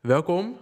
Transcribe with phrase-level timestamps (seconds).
[0.00, 0.56] Welkom.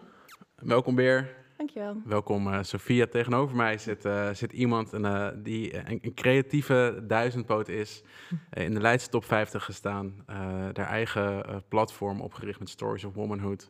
[0.54, 1.36] Welkom weer.
[1.56, 2.02] Dankjewel.
[2.04, 3.06] Welkom uh, Sophia.
[3.06, 8.02] Tegenover mij zit, uh, zit iemand een, uh, die een, een, creatieve duizendpoot is.
[8.50, 10.24] in de Leidse top 50 gestaan.
[10.26, 13.68] haar eigen platform opgericht met Stories of Womanhood.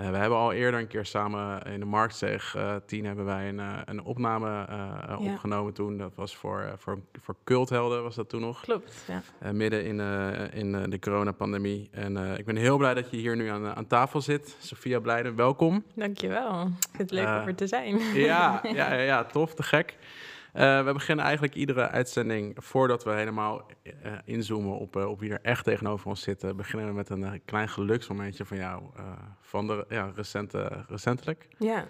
[0.00, 3.48] Uh, we hebben al eerder een keer samen in de Marktzeg uh, 10 hebben wij
[3.48, 5.16] een, uh, een opname ja.
[5.18, 5.98] opgenomen toen.
[5.98, 8.60] Dat was voor, voor, voor culthelden was dat toen nog.
[8.60, 9.52] Klopt, ja.
[9.52, 10.00] midden in,
[10.52, 11.88] in de coronapandemie.
[11.90, 14.56] En ik ben heel blij dat je hier nu aan, aan tafel zit.
[14.60, 15.84] Sophia Blijden, welkom.
[15.94, 16.60] Dankjewel.
[16.62, 17.98] Ik vind het leuk om er te zijn.
[18.14, 19.96] Ja, ja, ja, tof, te gek.
[20.54, 23.92] Uh, we beginnen eigenlijk iedere uitzending, voordat we helemaal uh,
[24.24, 27.68] inzoomen op, uh, op wie er echt tegenover ons zit, beginnen we met een klein
[27.68, 28.82] geluksmomentje van jou,
[29.40, 31.48] van de ja, recente, recentelijk.
[31.58, 31.86] Ja.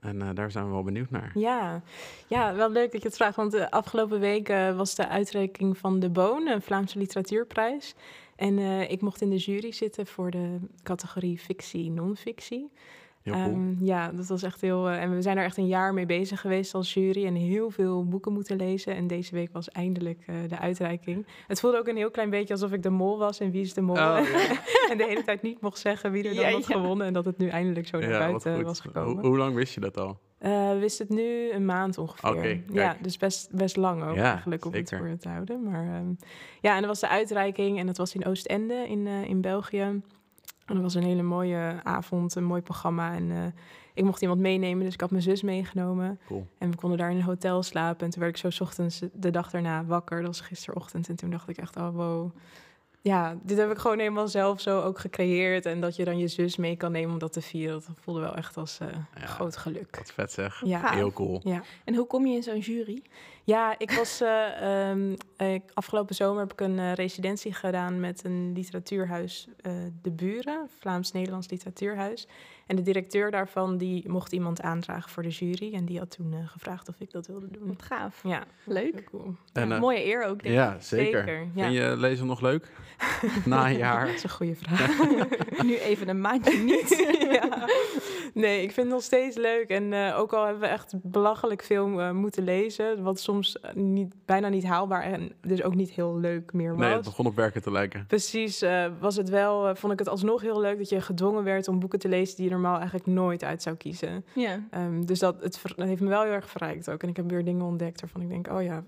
[0.00, 1.30] En daar zijn we wel benieuwd naar.
[1.34, 1.82] Ja.
[2.26, 6.00] ja, wel leuk dat je het vraagt, want de afgelopen week was de uitreiking van
[6.00, 7.94] de Boon, een Vlaamse literatuurprijs.
[8.36, 8.58] En
[8.90, 11.90] ik mocht in de jury zitten voor de categorie fictie,
[13.24, 14.90] Um, ja, dat was echt heel.
[14.90, 17.70] Uh, en we zijn er echt een jaar mee bezig geweest als jury en heel
[17.70, 18.94] veel boeken moeten lezen.
[18.94, 21.26] En deze week was eindelijk uh, de uitreiking.
[21.46, 23.74] Het voelde ook een heel klein beetje alsof ik de mol was en wie is
[23.74, 23.96] de mol.
[23.96, 24.16] Oh,
[24.90, 26.74] en de hele tijd niet mocht zeggen wie er dan ja, had ja.
[26.74, 27.06] gewonnen.
[27.06, 29.22] En dat het nu eindelijk zo naar buiten was gekomen.
[29.22, 30.18] Ho hoe lang wist je dat al?
[30.40, 32.30] Uh, we wisten het nu een maand ongeveer.
[32.30, 34.98] Okay, ja, dus best, best lang ook eigenlijk om zeker.
[34.98, 35.62] het voor te houden.
[35.62, 36.16] Maar um,
[36.60, 40.02] ja, en dat was de uitreiking en dat was in Oostende in, in België.
[40.70, 43.14] En dat was een hele mooie avond, een mooi programma.
[43.14, 43.44] En uh,
[43.94, 46.20] ik mocht iemand meenemen, dus ik had mijn zus meegenomen.
[46.26, 46.46] Cool.
[46.58, 48.04] En we konden daar in een hotel slapen.
[48.04, 50.18] En toen werd ik zo ochtends de dag daarna wakker.
[50.18, 51.08] Dat was gisterochtend.
[51.08, 52.30] En toen dacht ik echt, oh wow.
[53.02, 55.66] Ja, dit heb ik gewoon helemaal zelf zo ook gecreëerd.
[55.66, 57.82] En dat je dan je zus mee kan nemen om dat te vieren.
[57.86, 59.96] Dat voelde wel echt als uh, ja, groot geluk.
[59.96, 60.62] Wat vet zeg.
[60.64, 60.92] Ja.
[60.92, 61.40] Heel cool.
[61.44, 61.62] Ja.
[61.84, 63.02] En hoe kom je in zo'n jury?
[63.44, 68.24] Ja, ik was uh, um, ik, afgelopen zomer heb ik een uh, residentie gedaan met
[68.24, 72.26] een literatuurhuis, uh, De Buren, Vlaams-Nederlands literatuurhuis.
[72.66, 75.74] En de directeur daarvan die mocht iemand aandragen voor de jury.
[75.74, 77.66] En die had toen gevraagd of ik dat wilde doen.
[77.66, 78.20] Wat gaaf.
[78.22, 79.04] Ja, leuk.
[79.04, 79.34] Cool.
[79.52, 80.82] En, ja, mooie eer ook, denk ja, ik.
[80.82, 81.18] Zeker.
[81.18, 81.62] zeker ja.
[81.62, 82.72] Vind je lezen nog leuk?
[83.44, 84.06] Na een jaar?
[84.06, 84.98] dat is een goede vraag.
[85.62, 86.88] nu even een maandje niet.
[87.40, 87.68] ja.
[88.34, 89.68] Nee, ik vind het nog steeds leuk.
[89.68, 94.14] En uh, ook al hebben we echt belachelijk veel uh, moeten lezen, wat soms niet,
[94.24, 96.80] bijna niet haalbaar en dus ook niet heel leuk meer was.
[96.80, 98.06] Nee, het begon op werken te lijken.
[98.06, 101.68] Precies, uh, was het wel, vond ik het alsnog heel leuk dat je gedwongen werd
[101.68, 104.24] om boeken te lezen die je normaal eigenlijk nooit uit zou kiezen.
[104.34, 104.60] Ja.
[104.74, 107.02] Um, dus dat, het, dat heeft me wel heel erg verrijkt ook.
[107.02, 108.84] En ik heb weer dingen ontdekt waarvan ik denk, oh ja,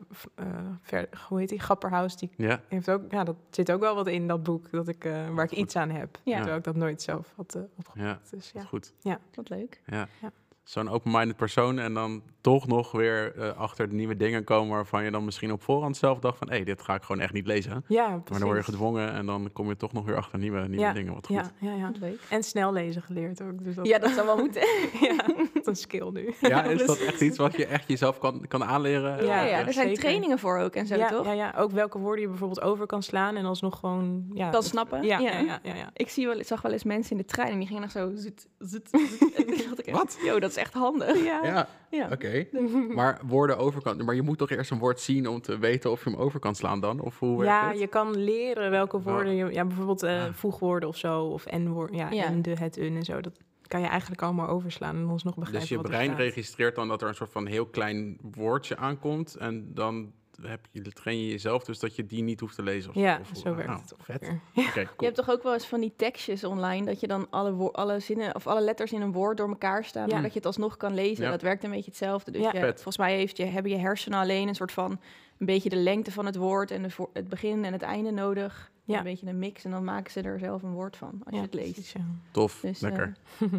[0.82, 1.60] ver, hoe heet die?
[1.60, 2.60] Grapperhaus, die ja.
[2.68, 5.50] heeft ook, ja, dat zit ook wel wat in dat boek dat ik, waar ik
[5.50, 6.18] iets aan heb.
[6.22, 6.36] Ja.
[6.36, 7.98] Terwijl ik dat nooit zelf had opgepakt.
[7.98, 8.62] Ja, dus, ja.
[8.62, 8.92] goed.
[9.00, 9.18] Ja.
[9.36, 9.80] Wat leuk.
[9.86, 10.08] Ja.
[10.20, 10.32] ja.
[10.64, 15.04] Zo'n open-minded persoon en dan toch nog weer uh, achter de nieuwe dingen komen waarvan
[15.04, 17.32] je dan misschien op voorhand zelf dacht van hé, hey, dit ga ik gewoon echt
[17.32, 17.84] niet lezen.
[17.88, 18.30] Ja, precies.
[18.30, 20.84] Maar dan word je gedwongen en dan kom je toch nog weer achter nieuwe, nieuwe
[20.84, 20.92] ja.
[20.92, 21.14] dingen.
[21.14, 21.36] Wat goed.
[21.36, 21.92] Ja, ja, ja.
[22.00, 22.20] Leuk.
[22.28, 23.64] En snel lezen geleerd ook.
[23.64, 24.62] Dus dat ja, dat zou wel moeten.
[25.08, 26.34] ja, dat is een skill nu.
[26.52, 29.24] Ja, is dat echt iets wat je echt jezelf kan, kan aanleren?
[29.24, 30.02] Ja, ja, er zijn zeker.
[30.02, 31.26] trainingen voor ook en zo, ja, toch?
[31.26, 34.30] Ja, ja, ook welke woorden je bijvoorbeeld over kan slaan en alsnog gewoon...
[34.34, 35.02] Ja, kan snappen.
[35.02, 35.40] Ja, ja.
[35.40, 37.82] Ja, ja, Ik zie wel, zag wel eens mensen in de trein en die gingen
[37.82, 38.10] nog zo...
[38.14, 39.90] Zut, zut, zut.
[39.90, 40.18] Wat?
[40.24, 41.24] Yo, dat is echt handig.
[41.24, 41.40] Ja.
[41.44, 42.04] Ja, ja.
[42.04, 42.12] oké.
[42.12, 42.48] Okay.
[42.94, 44.04] maar woorden over kan...
[44.04, 46.40] Maar je moet toch eerst een woord zien om te weten of je hem over
[46.40, 47.00] kan slaan dan?
[47.00, 47.78] Of hoe ja, het?
[47.78, 49.34] je kan leren welke woorden...
[49.34, 50.32] Je, ja, bijvoorbeeld uh, ah.
[50.32, 51.96] voegwoorden of zo, of en-woorden.
[51.96, 53.20] Ja, ja, en, de, het, un en zo.
[53.20, 56.06] Dat kan je eigenlijk allemaal overslaan en ons nog begrijpen Dus je wat er brein
[56.06, 56.18] staat.
[56.18, 59.34] registreert dan dat er een soort van heel klein woordje aankomt...
[59.34, 60.12] en dan
[60.46, 62.90] heb je, train je jezelf dus dat je die niet hoeft te lezen.
[62.90, 64.22] Of, ja, of, zo werkt nou, het vet.
[64.54, 64.86] Okay, cool.
[64.98, 68.00] Je hebt toch ook wel eens van die tekstjes online dat je dan alle, alle
[68.00, 70.12] zinnen of alle letters in een woord door elkaar staan, Ja.
[70.12, 71.24] maar dat je het alsnog kan lezen.
[71.24, 71.30] Ja.
[71.30, 72.30] Dat werkt een beetje hetzelfde.
[72.30, 72.52] Dus Ja.
[72.52, 74.90] je, volgens mij heeft je, hebben je hersenen alleen een soort van
[75.38, 78.10] een beetje de lengte van het woord en de voor, het begin en het einde
[78.10, 78.70] nodig.
[78.84, 78.98] Ja.
[78.98, 81.40] Een beetje een mix en dan maken ze er zelf een woord van als je
[81.40, 81.92] het leest.
[81.92, 82.00] ja.
[82.30, 83.16] Tof, Dus, lekker.
[83.40, 83.48] eh,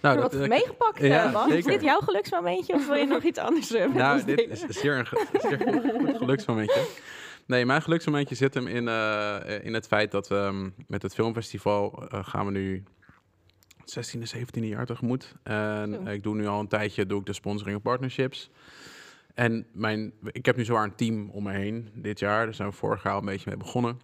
[0.00, 1.56] nou, wat eh, meegepakt, ja, eh?
[1.56, 4.50] Is dit jouw geluksmomentje of wil je nog iets anders eh, met Nou, dit delen?
[4.50, 5.26] is zeer een goed
[6.16, 6.86] geluksmomentje.
[7.46, 11.14] Nee, mijn geluksmomentje zit hem in, eh, in het feit dat we um, met het
[11.14, 12.84] filmfestival uh, gaan we nu
[13.84, 15.34] 16e, 17e jaar tegemoet.
[15.42, 18.50] En ik doe nu al een tijdje doe ik de sponsoring en partnerships.
[19.34, 22.44] En mijn, ik heb nu zowaar een team om me heen dit jaar.
[22.44, 24.00] Daar zijn we vorig jaar al een beetje mee begonnen.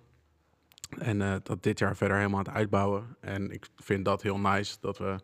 [0.98, 3.16] En uh, dat dit jaar verder helemaal aan het uitbouwen.
[3.20, 5.16] En ik vind dat heel nice dat we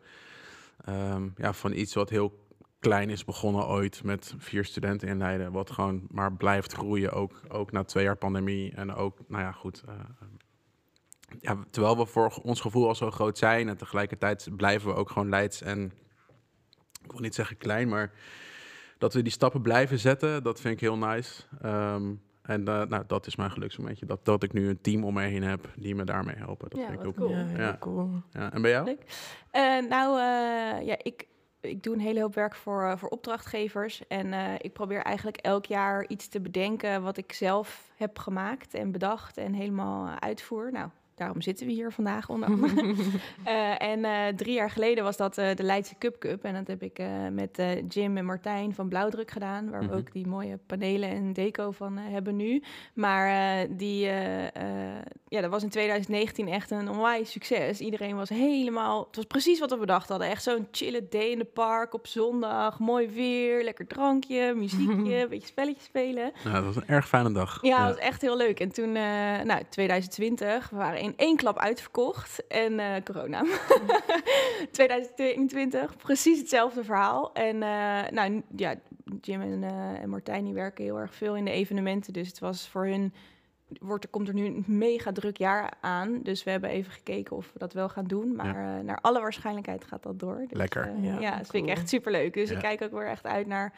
[0.89, 2.49] um, ja, van iets wat heel
[2.79, 5.53] klein is begonnen ooit met vier studenten in Leiden.
[5.53, 8.75] Wat gewoon maar blijft groeien, ook, ook na twee jaar pandemie.
[8.75, 9.83] En ook, nou ja, goed.
[9.89, 9.95] Uh,
[11.41, 15.11] ja, terwijl we voor ons gevoel al zo groot zijn en tegelijkertijd blijven we ook
[15.11, 15.93] gewoon Leids en
[17.05, 18.13] ik wil niet zeggen klein, maar
[18.99, 21.43] dat we die stappen blijven zetten, dat vind ik heel nice.
[21.65, 24.07] Um, En eh, nou, dat is mijn geluksmomentje.
[24.07, 26.71] Dat, dat ik nu een team om me heen heb die me daarmee helpen.
[26.71, 27.31] Dat Ja, vind ik ook cool.
[27.31, 27.77] Ja, Ja.
[27.81, 28.11] cool.
[28.31, 28.53] Ja.
[28.53, 28.97] En bij jou?
[29.51, 31.27] Eh, nou, eh, ja, ik,
[31.61, 34.07] ik doe een hele hoop werk voor, voor opdrachtgevers.
[34.09, 38.93] En ik probeer eigenlijk elk jaar iets te bedenken wat ik zelf heb gemaakt en
[38.93, 40.73] bedacht en helemaal uitvoer.
[40.73, 40.89] Nou,
[41.21, 42.95] daarom zitten we hier vandaag onder andere.
[43.45, 46.45] Eh, en eh, drie jaar geleden was dat eh, de Leidse Cup Cup.
[46.45, 49.71] En dat heb ik eh, met eh, Jim en Martijn van Blauwdruk gedaan.
[49.71, 49.91] Waar Mhm.
[49.91, 52.63] we ook die mooie panelen en deco van hebben nu.
[52.95, 53.29] Maar
[53.63, 53.99] eh, die,
[55.29, 57.81] ja, dat was in 2019 echt een onwijs succes.
[57.81, 59.05] Iedereen was helemaal...
[59.07, 60.29] Het was precies wat we bedacht hadden.
[60.29, 62.79] Echt zo'n chille day in de park op zondag.
[62.79, 66.33] Mooi weer, lekker drankje, muziekje, een beetje spelletjes spelen.
[66.45, 67.59] Nou, dat was een erg fijne dag.
[67.63, 68.61] Ja, dat was echt heel leuk.
[68.61, 69.03] En toen, eh
[69.45, 72.47] nou, 2020, we waren in één klap uitverkocht.
[72.47, 73.45] En eh, corona.
[74.71, 77.33] 2021, precies hetzelfde verhaal.
[77.33, 78.75] En eh, nou, ja,
[79.21, 82.13] Jim en, eh, en Martijn die werken heel erg veel in de evenementen.
[82.13, 83.13] Dus het was voor hun,
[83.81, 86.23] wordt, er komt er nu een mega druk jaar aan.
[86.23, 88.35] Dus we hebben even gekeken of we dat wel gaan doen.
[88.37, 90.39] Maar eh, naar alle waarschijnlijkheid gaat dat door.
[90.49, 91.01] Dus, Lekker.
[91.01, 92.35] Ja, ja, dat vind ik echt superleuk.
[92.35, 92.55] Dus Ja.
[92.55, 93.73] ik kijk ook weer echt uit naar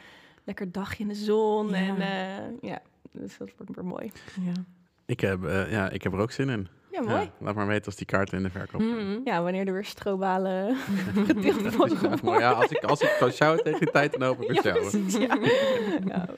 [0.44, 1.68] lekker dagje in de zon.
[1.68, 1.74] Ja.
[1.74, 2.82] En eh, ja,
[3.12, 4.10] dus dat wordt weer mooi.
[4.40, 4.52] Ja.
[5.06, 6.68] Ik, heb, eh, ja, ik heb er ook zin in.
[6.92, 7.20] Ja, mooi.
[7.20, 9.06] Ja, laat maar weten als die kaarten in de verkoop zijn.
[9.08, 9.20] Mhm.
[9.24, 10.76] Ja, wanneer er weer strobalen
[11.26, 12.18] gedeeld worden.
[12.22, 14.72] Maar ja, als ik, als ik kan sjouwen tegen die tijd, dan hoop ik Ja,
[14.72, 15.38] precies, ja.
[16.06, 16.28] Ja.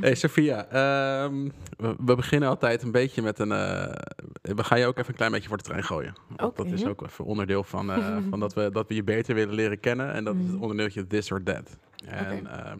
[0.00, 3.52] Hey Sophia, ehm, we, we beginnen altijd een beetje met een...
[3.52, 3.94] eh,
[4.42, 6.14] we gaan je ook even een klein beetje voor de trein gooien.
[6.36, 9.54] Dat is ook even onderdeel van, eh, van dat, we, dat we je beter willen
[9.54, 10.12] leren kennen.
[10.12, 10.62] En dat is het Mhm.
[10.62, 11.76] onderdeeltje this or that.
[12.06, 12.48] En Oké.
[12.48, 12.78] ehm,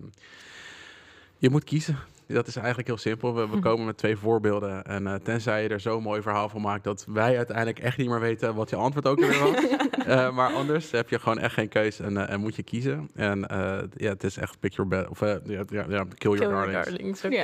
[1.38, 1.96] je moet kiezen.
[2.26, 3.34] Dat is eigenlijk heel simpel.
[3.34, 4.84] We, we komen met twee voorbeelden.
[4.84, 6.84] En eh, tenzij je er zo'n mooi verhaal van maakt...
[6.84, 9.52] dat wij uiteindelijk echt niet meer weten wat je antwoord ook weer was.
[10.04, 13.10] Eh, maar anders heb je gewoon echt geen keus en, eh, en moet je kiezen.
[13.14, 15.08] En eh, ja, het is echt pick your bed.
[15.08, 17.20] Of ja, ja, ja, kill your Kill your darlings.
[17.20, 17.42] darlings, oké.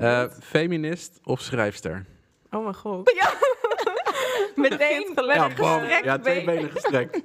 [0.06, 2.04] Eh, feminist of schrijfster?
[2.50, 3.12] oh mijn god.
[4.56, 7.20] Meteen met Ja, gestrekt Ja, twee benen gestrekt.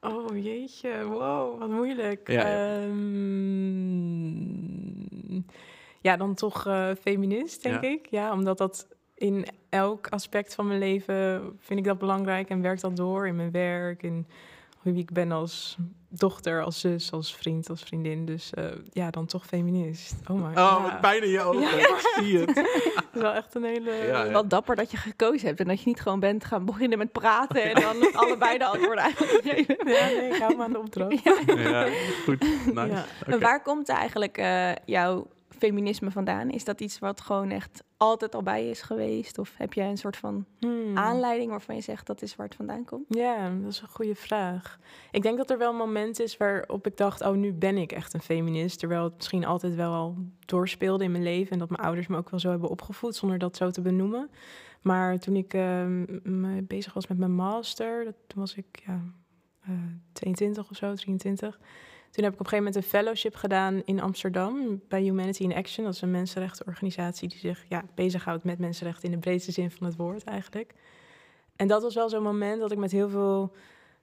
[0.00, 2.28] Oh jeetje, wow, wat moeilijk.
[2.28, 2.80] Ja, ja.
[2.80, 4.49] Ehm,
[6.00, 7.88] ja, dan toch eh, feminist, denk Ja.
[7.90, 8.06] ik.
[8.10, 12.80] Ja, omdat dat in elk aspect van mijn leven vind ik dat belangrijk en werkt
[12.80, 14.26] dat door in mijn werk, in
[14.82, 15.76] wie ik ben als
[16.08, 18.24] dochter, als zus, als vriend, als vriendin.
[18.26, 20.14] Dus eh, ja, dan toch feminist.
[20.30, 20.98] Oh my Oh, ja.
[21.00, 21.60] pijn in je ogen.
[21.60, 21.88] Ja.
[21.88, 22.54] Ik zie het.
[23.12, 23.90] Dat is wel echt een hele...
[23.90, 24.30] Ja, ja.
[24.30, 27.12] Wel dapper dat je gekozen hebt en dat je niet gewoon bent gaan beginnen met
[27.12, 29.76] praten en dan allebei de antwoorden eigenlijk geven.
[29.92, 31.22] Ja, nee, ik hou me aan de opdracht.
[31.22, 31.88] Ja,
[32.24, 32.40] goed.
[32.74, 33.04] Nice.
[33.26, 35.26] En waar komt eigenlijk eh, jouw
[35.60, 36.50] feminisme vandaan?
[36.50, 39.38] Is dat iets wat gewoon echt altijd al bij is geweest?
[39.38, 40.96] Of heb jij een soort van Hmm.
[40.96, 43.04] aanleiding waarvan je zegt dat is waar het vandaan komt?
[43.08, 44.78] Ja, dat is een goede vraag.
[45.10, 47.92] Ik denk dat er wel een moment is waarop ik dacht, oh, nu ben ik
[47.92, 48.78] echt een feminist.
[48.78, 50.16] Terwijl het misschien altijd wel al
[50.46, 51.52] doorspeelde in mijn leven.
[51.52, 54.30] En dat mijn ouders me ook wel zo hebben opgevoed, zonder dat zo te benoemen.
[54.80, 59.00] Maar toen ik ehm, me bezig was met mijn master, dat, toen was ik ja,
[59.60, 59.70] eh,
[60.12, 61.58] 22 of zo, 23.
[62.10, 65.54] Toen heb ik op een gegeven moment een fellowship gedaan in Amsterdam bij Humanity in
[65.54, 65.84] Action.
[65.84, 69.86] Dat is een mensenrechtenorganisatie die zich ja, bezighoudt met mensenrechten in de breedste zin van
[69.86, 70.74] het woord eigenlijk.
[71.56, 73.52] En dat was wel zo'n moment dat ik met heel veel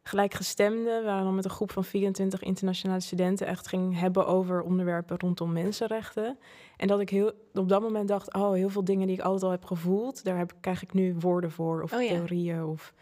[0.08, 4.62] gelijkgestemden, we waren dan met een groep van 24 internationale studenten, echt ging hebben over
[4.62, 6.38] onderwerpen rondom mensenrechten.
[6.78, 9.44] En dat ik heel, op dat moment dacht, oh, heel veel dingen die ik altijd
[9.44, 12.08] al heb gevoeld, daar heb, krijg ik nu woorden voor, of Oh ja.
[12.08, 12.94] theorieën, of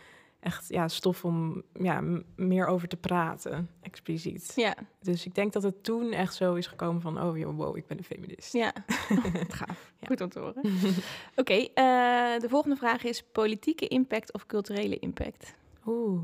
[0.45, 2.03] echt ja, stof om ja,
[2.35, 4.51] meer over te praten, expliciet.
[4.55, 7.77] Ja, Dus ik denk dat het toen echt zo is gekomen van, oh joh, wow,
[7.77, 8.53] ik ben een feminist.
[8.53, 8.73] ja.
[9.59, 9.93] Gaaf.
[9.99, 10.07] Ja.
[10.07, 10.61] Goed om te horen.
[11.41, 15.55] Oké, eh, de volgende vraag is politieke impact of culturele impact?
[15.85, 16.23] Oeh.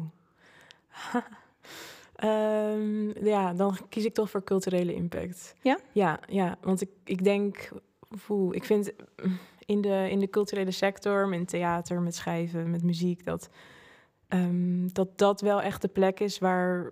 [2.15, 5.55] Ehm, ja, dan kies ik toch voor culturele impact.
[5.61, 5.79] Ja?
[5.91, 7.69] Ja, ja want ik, ik denk,
[8.29, 8.91] oeh, ik vind
[9.65, 13.49] in de, in de culturele sector, met theater, met schrijven, met muziek, dat,
[14.31, 16.91] ehm, dat dat wel echt de plek is waar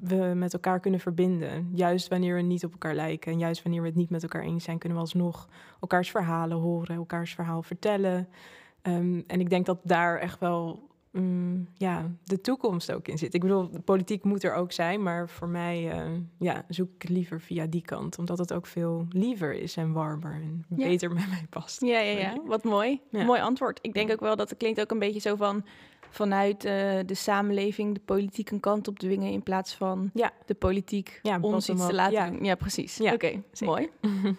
[0.00, 1.70] we met elkaar kunnen verbinden.
[1.72, 4.42] Juist wanneer we niet op elkaar lijken en juist wanneer we het niet met elkaar
[4.42, 5.48] eens zijn, kunnen we alsnog
[5.80, 8.28] elkaars verhalen horen, elkaars verhaal vertellen.
[8.82, 13.34] Ehm, en ik denk dat daar echt wel mm, ja, de toekomst ook in zit.
[13.34, 17.08] Ik bedoel, de politiek moet er ook zijn, maar voor mij eh, ja, zoek ik
[17.08, 20.86] liever via die kant, omdat het ook veel liever is en warmer en Ja.
[20.86, 21.80] beter met mij past.
[21.84, 22.34] Ja, ja, ja.
[22.44, 23.00] Wat mooi.
[23.10, 23.24] Ja.
[23.24, 23.78] Mooi antwoord.
[23.82, 25.64] Ik denk ook wel dat het klinkt ook een beetje zo van
[26.10, 26.72] vanuit eh,
[27.06, 30.32] de samenleving de politiek een kant op dwingen in plaats van Ja.
[30.46, 32.30] de politiek Ja, ons iets te laten Ja.
[32.30, 32.44] doen.
[32.44, 32.96] Ja, precies.
[32.96, 33.88] Ja, Oké, mooi.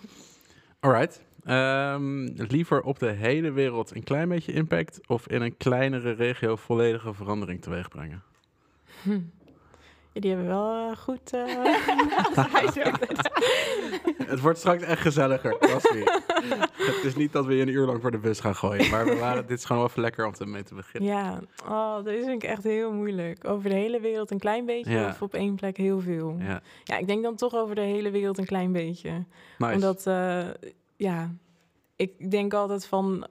[0.80, 1.24] Alright.
[1.44, 5.00] Ehm, liever op de hele wereld een klein beetje impact...
[5.08, 8.24] of in een kleinere regio volledige verandering teweeg brengen?
[9.04, 9.20] Hm.
[10.14, 11.34] Ja, die hebben wel eh, goed...
[11.34, 11.46] eh,
[14.32, 15.56] Het wordt straks echt gezelliger.
[16.78, 18.90] Het is niet dat we je een uur lang voor de bus gaan gooien.
[18.90, 21.10] Maar we waren, dit is gewoon wel even lekker om te mee te beginnen.
[21.10, 21.40] ja,
[21.70, 23.48] oh, dat vind ik echt heel moeilijk.
[23.48, 25.08] Over de hele wereld een klein beetje Ja.
[25.10, 26.36] of op één plek heel veel?
[26.40, 29.26] Ja, Ja, ik denk dan toch over de hele wereld een klein beetje.
[29.58, 29.74] nice.
[29.74, 30.48] Omdat, eh,
[30.96, 31.32] ja,
[31.96, 33.28] ik denk altijd van...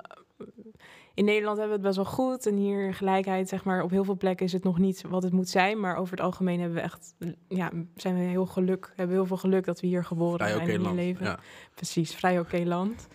[1.21, 2.47] In Nederland hebben we het best wel goed.
[2.47, 5.33] En hier gelijkheid, zeg maar, op heel veel plekken is het nog niet wat het
[5.33, 5.81] moet zijn.
[5.81, 7.15] Maar over het algemeen hebben we echt,
[7.49, 8.87] ja, zijn we heel geluk.
[8.89, 10.97] Hebben we heel veel geluk dat we hier geboren Vrij zijn oké en hier land.
[10.97, 11.27] leven.
[11.27, 11.39] Ja.
[11.75, 13.09] Precies, vrij oké land.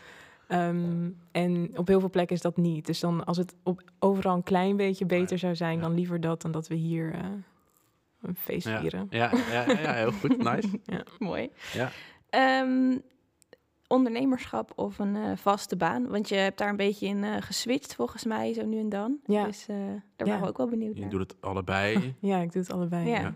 [0.47, 2.85] Ehm, en op heel veel plekken is dat niet.
[2.85, 5.81] Dus dan als het op, overal een klein beetje beter zou zijn, Ja.
[5.81, 7.19] dan liever dat dan dat we hier eh,
[8.21, 8.79] een feest Ja.
[8.79, 9.07] vieren.
[9.09, 10.37] Ja, ja, ja, heel goed.
[10.53, 10.79] Nice.
[11.19, 11.49] Mooi.
[11.73, 11.91] Ja.
[12.29, 12.97] Ehm,
[13.87, 16.07] ondernemerschap of een eh, vaste baan?
[16.07, 19.17] Want je hebt daar een beetje in eh, geswitcht volgens mij, zo nu en dan.
[19.25, 19.45] Ja.
[19.45, 20.25] Dus eh, daar Ja.
[20.25, 21.09] waren we ook wel benieuwd Je naar.
[21.09, 22.13] doet het allebei.
[22.19, 23.07] Ja, ik doe het allebei.
[23.09, 23.19] Ja.
[23.19, 23.33] ja.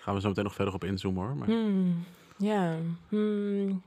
[0.00, 1.36] Gaan we zo meteen nog verder op inzoomen hoor.
[1.36, 2.04] Maar, Hmm,
[2.38, 2.74] ja.
[3.08, 3.82] Hmm.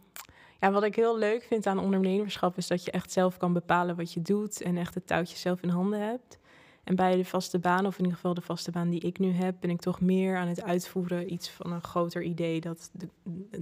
[0.59, 3.95] ja, wat ik heel leuk vind aan ondernemerschap is dat je echt zelf kan bepalen
[3.95, 6.39] wat je doet en echt het touwtje zelf in handen hebt.
[6.85, 9.31] En bij de vaste baan, of in ieder geval de vaste baan die ik nu
[9.31, 13.07] heb, ben ik toch meer aan het uitvoeren iets van een groter idee dat de,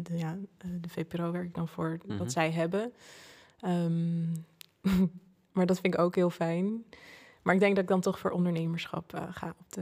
[0.01, 2.17] de, ja, eh, de VPRO werk ik dan voor, Mhm.
[2.17, 2.93] dat zij hebben.
[3.59, 4.21] Ehm,
[5.53, 6.83] maar dat vind ik ook heel fijn.
[7.41, 9.81] Maar ik denk dat ik dan toch voor ondernemerschap eh, ga op de.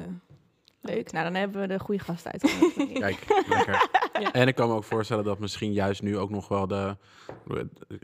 [0.83, 1.11] Leuk.
[1.11, 2.91] Nou, dan hebben we de goede gast uitgenodigd.
[2.99, 3.89] Kijk, lekker.
[4.21, 4.31] Ja.
[4.33, 6.97] En ik kan me ook voorstellen dat misschien juist nu ook nog wel de...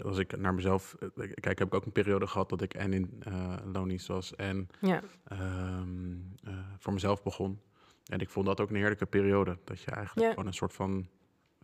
[0.03, 0.95] Als ik naar mezelf
[1.39, 3.23] kijk, heb ik ook een periode gehad dat ik en in
[3.73, 7.59] loondienst was en Ja, ehm, eh, voor mezelf begon.
[8.05, 9.57] En ik vond dat ook een heerlijke periode.
[9.63, 10.29] Dat je eigenlijk Ja.
[10.33, 11.07] gewoon een soort van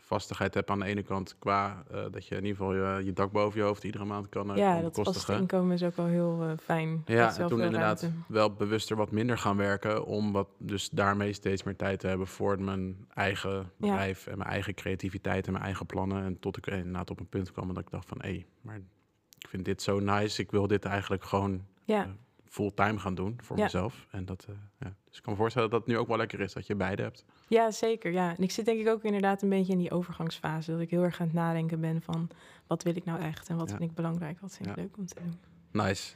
[0.05, 3.13] vastigheid hebt aan de ene kant qua eh, dat je in ieder geval je, je
[3.13, 6.05] dak boven je hoofd iedere maand kan, eh, ja dat vaste inkomen is ook wel
[6.05, 7.01] heel eh, fijn.
[7.05, 8.19] Ja, en toen inderdaad ruimte.
[8.27, 10.05] wel bewuster wat minder gaan werken.
[10.05, 14.27] Om wat, dus daarmee steeds meer tijd te hebben voor mijn eigen bedrijf.
[14.27, 16.23] En mijn eigen creativiteit en mijn eigen plannen.
[16.23, 18.17] En tot ik inderdaad op een punt kwam dat ik dacht van...
[18.21, 18.75] hé, maar
[19.39, 20.41] ik vind dit zo nice.
[20.41, 22.15] Ik wil dit eigenlijk gewoon Ja,
[22.53, 23.63] fulltime gaan doen voor Ja.
[23.63, 24.07] mezelf.
[24.11, 24.93] En dat, eh, ja.
[25.07, 27.01] Dus ik kan me voorstellen dat het nu ook wel lekker is dat je beide
[27.01, 27.25] hebt.
[27.47, 28.11] ja, zeker.
[28.11, 28.35] Ja.
[28.37, 30.71] En ik zit denk ik ook inderdaad een beetje in die overgangsfase.
[30.71, 32.29] Dat ik heel erg aan het nadenken ben van
[32.67, 33.77] wat wil ik nou echt en wat Ja.
[33.77, 35.39] vind ik belangrijk, wat vind ik leuk om te doen.
[35.83, 36.13] Nice.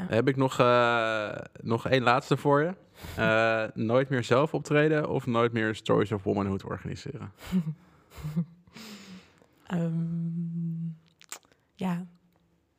[0.00, 2.74] Heb ik nog, eh, nog één laatste voor je.
[3.16, 7.32] Eh, nooit meer zelf optreden of nooit meer Stories of Womanhood organiseren?
[9.66, 10.86] Ehm,
[11.74, 12.06] ja,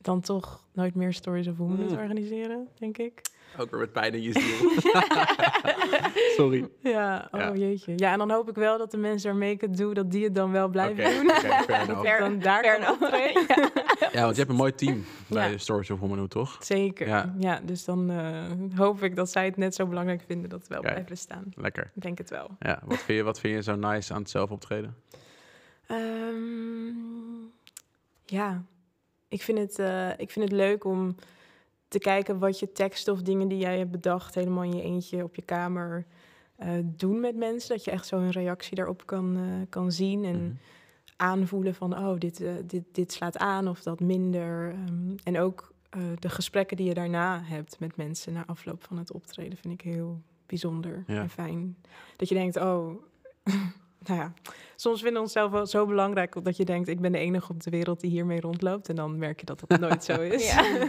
[0.04, 1.92] dan toch nooit meer Stories of Women Mm.
[1.98, 3.22] organiseren, denk ik.
[3.58, 4.70] Ook weer met pijn in je ziel.
[6.36, 6.68] Sorry.
[6.80, 7.54] Ja, oh Ja.
[7.54, 7.92] jeetje.
[7.96, 10.24] Ja, en dan hoop ik wel dat de mensen waarmee ik het doe, dat die
[10.24, 11.26] het dan wel blijven doen.
[11.42, 13.46] Dat ik dan daar Fair kan optreden.
[14.12, 15.58] Ja, want je hebt een mooi team bij Ja.
[15.58, 16.56] Stories of Womanhood, toch?
[16.60, 17.06] Zeker.
[17.06, 17.34] Ja.
[17.38, 18.42] Ja, dus dan eh,
[18.76, 20.92] hoop ik dat zij het net zo belangrijk vinden dat het wel Kijk.
[20.92, 21.44] blijft bestaan.
[21.54, 21.90] Lekker.
[21.94, 22.50] Ik denk het wel.
[22.58, 24.96] Ja, wat vind je, wat vind je zo nice aan het zelf optreden?
[25.86, 27.44] Ehm,
[28.24, 28.64] ja,
[29.34, 31.14] ik vind, het, eh, ik vind het leuk om
[31.88, 35.22] te kijken wat je teksten of dingen die jij hebt bedacht, helemaal in je eentje
[35.22, 36.06] op je kamer,
[36.56, 37.76] eh, doen met mensen.
[37.76, 40.52] Dat je echt zo een reactie daarop kan, eh, kan zien en Mhm.
[41.16, 44.70] aanvoelen van, oh, dit, dit, dit slaat aan of dat minder.
[44.70, 45.72] Ehm, en ook
[46.18, 49.80] de gesprekken die je daarna hebt met mensen na afloop van het optreden vind ik
[49.80, 51.20] heel bijzonder Ja.
[51.20, 51.76] en fijn.
[52.16, 52.90] Dat je denkt, oh,
[54.04, 54.32] nou ja,
[54.76, 57.62] soms vinden we onszelf wel zo belangrijk dat je denkt, ik ben de enige op
[57.62, 58.88] de wereld die hiermee rondloopt.
[58.88, 60.46] En dan merk je dat dat nooit zo is.
[60.52, 60.64] Ja.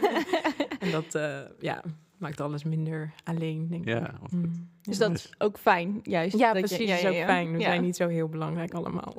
[0.80, 1.84] en dat eh, ja,
[2.18, 3.90] maakt alles minder alleen, denk ik.
[3.94, 4.32] Ja, goed.
[4.32, 5.08] Mm, Dus ja.
[5.08, 6.38] dat is ook fijn, juist.
[6.38, 6.90] Ja, dat je- precies.
[6.90, 7.26] ja, is ook ja.
[7.26, 7.52] fijn.
[7.52, 7.64] We Ja.
[7.66, 9.16] zijn niet zo heel belangrijk allemaal.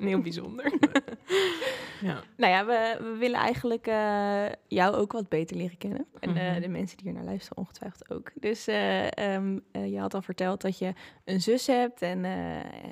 [0.00, 0.72] En heel bijzonder.
[2.00, 2.22] Ja.
[2.36, 6.06] Nou ja, we, we willen eigenlijk eh, jou ook wat beter leren kennen.
[6.20, 6.60] En eh, Mhm.
[6.60, 8.30] de mensen die hier naar luisteren ongetwijfeld ook.
[8.34, 10.92] Dus eh, ehm, eh, je had al verteld dat je
[11.24, 12.22] een zus hebt en,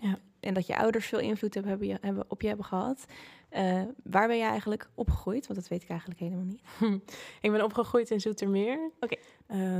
[0.00, 0.18] Ja.
[0.40, 3.04] en dat je ouders veel invloed hebben, hebben, op je hebben gehad.
[3.48, 5.46] Eh, waar ben je eigenlijk opgegroeid?
[5.46, 6.62] Want dat weet ik eigenlijk helemaal niet.
[7.40, 8.90] Ik ben opgegroeid in Zoetermeer.
[9.00, 9.16] Oké.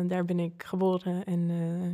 [0.08, 1.48] Daar ben ik geboren en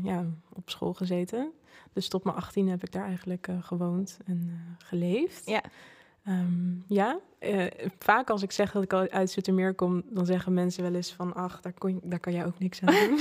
[0.05, 1.53] ja, op school gezeten.
[1.93, 5.47] Dus tot mijn 18 heb ik daar eigenlijk gewoond en geleefd.
[5.49, 5.63] Ja.
[6.25, 7.67] Ehm, ja, eh,
[7.99, 11.35] vaak als ik zeg dat ik uit Zoetermeer kom, dan zeggen mensen wel eens van...
[11.35, 13.19] ach, daar, kon, daar kan jij ook niks aan doen.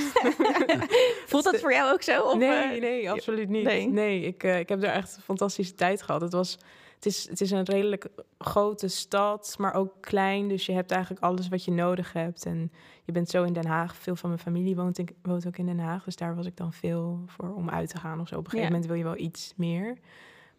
[1.28, 2.22] Voelt dat voor jou ook zo?
[2.22, 3.64] Of, nee, eh, nee, absoluut niet.
[3.64, 3.88] nee?
[3.88, 6.22] Nee, ik, eh, ik heb daar echt een fantastische tijd gehad.
[6.22, 6.58] Het, was,
[6.96, 10.48] het, is, het is een redelijk grote stad, maar ook klein.
[10.48, 12.46] Dus je hebt eigenlijk alles wat je nodig hebt.
[12.46, 12.72] En
[13.04, 13.96] je bent zo in Den Haag.
[13.96, 16.04] Veel van mijn familie woont, in, woont ook in Den Haag.
[16.04, 18.38] Dus daar was ik dan veel voor om uit te gaan of zo.
[18.38, 18.80] Op een gegeven Ja.
[18.80, 19.98] moment wil je wel iets meer.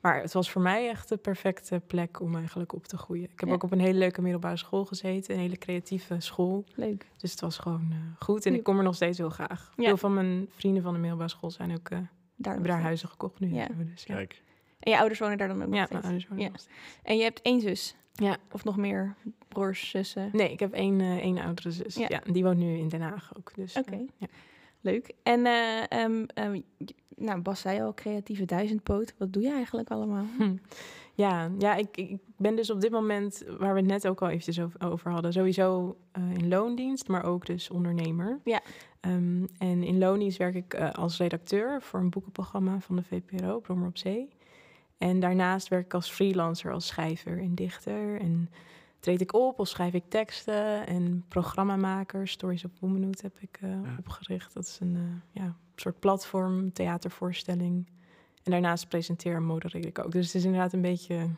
[0.01, 3.25] Maar het was voor mij echt de perfecte plek om eigenlijk op te groeien.
[3.31, 3.55] Ik heb Ja.
[3.55, 5.35] ook op een hele leuke middelbare school gezeten.
[5.35, 6.65] Een hele creatieve school.
[6.75, 7.07] Leuk.
[7.17, 8.47] Dus het was gewoon eh, goed.
[8.47, 9.73] En ik kom er nog steeds heel graag.
[9.77, 9.85] Ja.
[9.85, 11.99] Veel van mijn vrienden van de middelbare school zijn ook eh,
[12.37, 13.55] We hebben daar huizen gekocht nu.
[13.55, 13.67] Ja.
[13.93, 14.15] Dus, ja.
[14.15, 14.43] Kijk,
[14.81, 15.91] En je ouders wonen daar dan ook nog Ja, steeds?
[15.93, 16.51] mijn ouders wonen Ja.
[16.51, 16.77] nog steeds.
[17.03, 17.95] En je hebt één zus?
[18.13, 18.37] Ja.
[18.53, 19.15] Of nog meer
[19.49, 20.29] broers, zussen?
[20.33, 21.95] Nee, ik heb één, eh, één oudere zus.
[21.95, 22.21] Ja.
[22.33, 23.55] Die woont nu in Den Haag ook.
[23.55, 23.97] Dus, Oké.
[24.17, 24.27] ja.
[24.81, 25.13] Leuk.
[25.23, 26.61] En eh, ehm, ehm,
[27.17, 29.15] nou, Bas zei al, creatieve duizendpoot.
[29.19, 30.25] Wat doe je eigenlijk allemaal?
[30.39, 30.57] Hm.
[31.15, 34.29] Ja, ja ik, ik ben dus op dit moment, waar we het net ook al
[34.29, 38.41] eventjes over, over hadden, sowieso eh, in loondienst, maar ook dus ondernemer.
[38.45, 38.61] Ja.
[39.01, 43.61] Ehm, en in loondienst werk ik eh, als redacteur voor een boekenprogramma van de VPRO,
[43.61, 44.29] Brommer op Zee.
[44.99, 48.21] En daarnaast werk ik als freelancer, als schrijver en dichter.
[48.21, 48.51] En
[49.01, 53.71] treed ik op of schrijf ik teksten en programmamaker, Stories of Womanhood heb ik eh,
[53.71, 53.95] Ja.
[53.99, 54.55] opgericht.
[54.55, 57.87] Dat is een eh, ja, soort platform, theatervoorstelling.
[58.43, 60.13] En daarnaast presenteer en modereer ik ook.
[60.13, 61.29] Dus het is inderdaad een beetje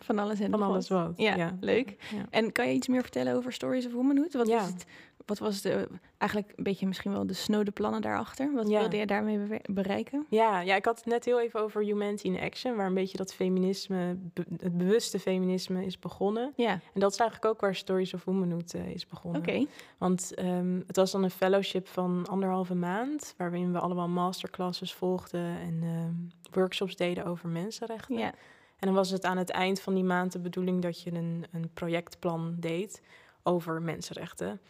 [0.00, 1.06] Van alles en van nog alles wat.
[1.06, 1.16] wat.
[1.18, 1.96] Ja, leuk.
[2.14, 2.26] Ja.
[2.30, 4.32] En kan je iets meer vertellen over Stories of Womanhood?
[4.32, 4.60] Wat, Ja.
[4.60, 4.86] is het,
[5.30, 8.52] wat was de, eigenlijk een beetje misschien wel de snode plannen daarachter?
[8.52, 8.80] Wat Ja.
[8.80, 10.26] wilde je daarmee bereiken?
[10.28, 13.16] Ja, ja, ik had het net heel even over Humanity in Action, waar een beetje
[13.16, 16.52] dat feminisme, be- het bewuste feminisme is begonnen.
[16.56, 19.40] Ja, En dat is eigenlijk ook waar Stories of Womanhood eh, is begonnen.
[19.40, 19.66] oké.
[19.98, 25.58] Want ehm, het was dan een fellowship van anderhalve maand, waarin we allemaal masterclasses volgden
[25.58, 28.18] en ehm, workshops deden over mensenrechten.
[28.18, 28.32] Ja.
[28.78, 31.44] En dan was het aan het eind van die maand de bedoeling dat je een,
[31.52, 33.02] een projectplan deed
[33.42, 34.60] over mensenrechten.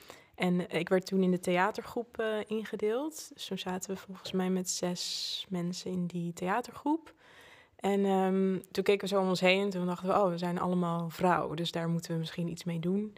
[0.40, 3.30] En ik werd toen in de theatergroep eh, ingedeeld.
[3.34, 7.14] Dus toen zaten we volgens mij met zes mensen in die theatergroep.
[7.76, 10.38] En ehm, toen keken we zo om ons heen en toen dachten we, oh, we
[10.38, 13.12] zijn allemaal vrouwen, dus daar moeten we misschien iets mee doen.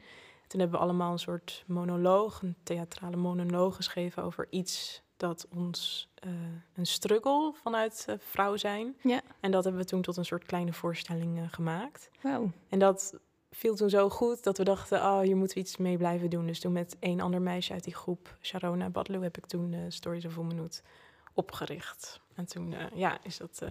[0.47, 6.09] Toen hebben we allemaal een soort monoloog, een theatrale monoloog geschreven over iets dat ons
[6.14, 6.31] eh,
[6.75, 8.97] een struggle vanuit eh, vrouw zijn.
[9.02, 9.21] Ja.
[9.41, 12.11] En dat hebben we toen tot een soort kleine voorstelling gemaakt.
[12.21, 12.50] Wauw.
[12.69, 13.21] En dat
[13.54, 16.47] viel toen zo goed dat we dachten, oh, hier moeten we iets mee blijven doen.
[16.47, 19.80] Dus toen met één ander meisje uit die groep, Sharona Badloo, heb ik toen eh,
[19.88, 20.82] Stories of Womanhood
[21.35, 22.21] opgericht.
[22.35, 23.68] En toen, eh, ja, is dat eh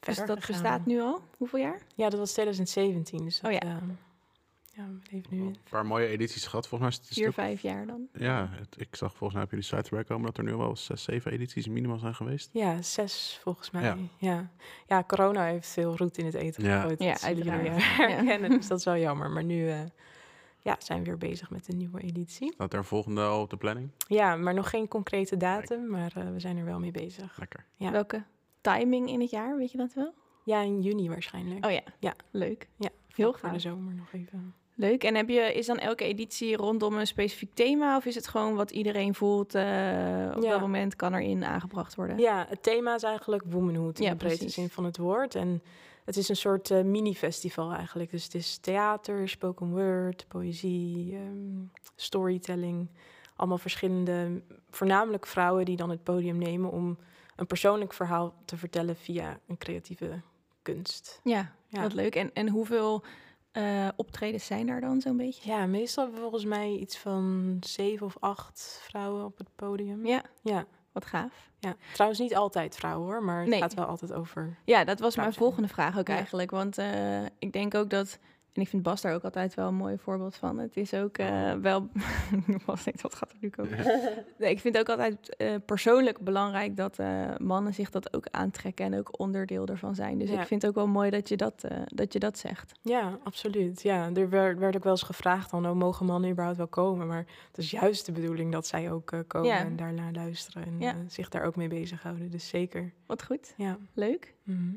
[0.00, 0.36] Dus dat gegaan.
[0.62, 1.20] bestaat nu al?
[1.36, 1.80] Hoeveel jaar?
[1.94, 3.24] Ja, dat was 2017.
[3.24, 3.80] Dus Oh ja.
[4.78, 5.46] Ja, we leven nu in.
[5.46, 6.68] een paar mooie edities gehad.
[6.68, 8.08] Volgens mij is het een Vier, stuk- vijf jaar dan?
[8.12, 10.76] Ja, het- ik zag volgens mij op jullie site erbij komen dat er nu wel
[10.76, 12.50] zes, zeven edities minimaal zijn geweest.
[12.52, 13.82] Ja, zes volgens mij.
[13.82, 13.96] Ja.
[14.18, 14.50] Ja.
[14.86, 15.04] Ja.
[15.04, 16.80] corona heeft veel roet in het eten Ja.
[16.80, 16.98] gegooid.
[17.02, 18.50] Ja, jullie herkennen.
[18.50, 19.30] Dus dat is wel jammer.
[19.30, 19.80] Maar nu eh,
[20.60, 22.52] ja, zijn we weer bezig met een nieuwe editie.
[22.52, 23.90] Staat er een volgende al op de planning?
[24.08, 25.86] Ja, maar nog geen concrete datum.
[25.90, 27.38] Maar eh, we zijn er wel mee bezig.
[27.38, 27.64] Lekker.
[27.76, 27.90] Ja.
[27.90, 28.24] Welke
[28.60, 30.14] timing in het jaar, weet je dat wel?
[30.44, 31.64] Ja, in juni waarschijnlijk.
[31.64, 32.14] Oh ja, Ja.
[32.30, 32.68] leuk.
[32.76, 33.60] Ja, Heel Voor de gaaf.
[33.60, 34.54] zomer nog even.
[34.80, 35.04] Leuk.
[35.04, 37.96] En heb je, is dan elke editie rondom een specifiek thema?
[37.96, 39.62] Of is het gewoon wat iedereen voelt eh,
[40.36, 40.50] op Ja.
[40.50, 42.18] dat moment kan erin aangebracht worden?
[42.18, 45.34] Ja, het thema is eigenlijk womanhood in Ja, de breedste zin van het woord.
[45.34, 45.62] En
[46.04, 48.10] het is een soort eh, mini-festival eigenlijk.
[48.10, 51.62] Dus het is theater, spoken word, poëzie, ehm,
[51.96, 52.88] storytelling.
[53.36, 56.98] Allemaal verschillende, voornamelijk vrouwen die dan het podium nemen om
[57.36, 60.20] een persoonlijk verhaal te vertellen via een creatieve
[60.62, 61.20] kunst.
[61.24, 61.82] Ja, Ja.
[61.82, 62.14] wat leuk.
[62.14, 63.04] En, en hoeveel
[63.96, 65.50] optredens zijn daar dan zo'n beetje?
[65.50, 70.06] Ja, meestal hebben we volgens mij iets van zeven of acht vrouwen op het podium.
[70.06, 71.50] Ja, Ja, wat gaaf.
[71.58, 71.74] ja.
[71.92, 73.60] trouwens niet altijd vrouwen hoor, maar het Nee.
[73.60, 74.56] gaat wel altijd over.
[74.64, 76.14] Ja, dat was mijn volgende vraag ook Ja.
[76.14, 76.50] eigenlijk.
[76.50, 78.18] Want eh, ik denk ook dat...
[78.58, 80.58] En ik vind Bas daar ook altijd wel een mooi voorbeeld van.
[80.58, 81.88] Het is ook eh, wel...
[82.66, 83.78] Bas denkt, wat gaat er nu komen?
[84.38, 88.26] Nee, ik vind het ook altijd eh, persoonlijk belangrijk dat eh, mannen zich dat ook
[88.30, 90.18] aantrekken en ook onderdeel ervan zijn.
[90.18, 90.40] Dus Ja.
[90.40, 92.72] ik vind het ook wel mooi dat je dat, dat, je dat zegt.
[92.82, 93.82] Ja, absoluut.
[93.82, 97.06] Ja, er werd, werd ook wel eens gevraagd dan, oh, mogen mannen überhaupt wel komen?
[97.06, 99.58] Maar het is juist de bedoeling dat zij ook komen Ja.
[99.58, 100.94] en daar naar luisteren en Ja.
[101.06, 102.30] zich daar ook mee bezighouden.
[102.30, 102.92] Dus zeker.
[103.06, 103.78] Wat goed, Ja.
[103.94, 104.34] leuk.
[104.42, 104.74] Mhm.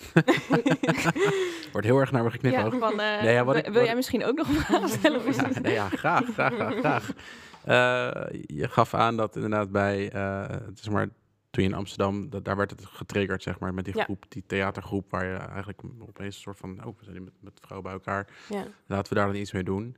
[1.72, 2.50] Wordt heel erg naar me.
[2.50, 4.88] Ja, van, eh, Nee, ja, wil- ik- wil wat jij misschien ook nog een vraag
[4.88, 5.32] stellen?
[5.34, 7.12] Ja, nee, ja, graag, graag, graag, graag.
[7.64, 8.10] Eh,
[8.46, 11.08] je gaf aan dat inderdaad bij, eh, het is maar
[11.50, 14.04] toen je in Amsterdam, dat, daar werd het getriggerd, zeg maar, met die Ja.
[14.04, 17.32] groep, die theatergroep, waar je eigenlijk opeens een soort van, oh, we zijn hier met,
[17.40, 18.64] met vrouwen bij elkaar, ja.
[18.86, 19.96] laten we daar dan iets mee doen.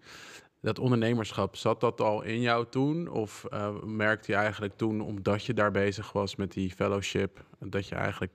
[0.61, 3.09] Dat ondernemerschap, zat dat al in jou toen?
[3.09, 7.89] Of eh, merkte je eigenlijk toen, omdat je daar bezig was met die fellowship, dat
[7.89, 8.33] je eigenlijk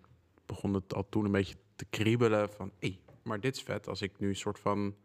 [0.47, 3.88] begon het al toen een beetje te kriebelen van, hé, maar dit is vet.
[3.88, 4.95] Als ik nu een soort van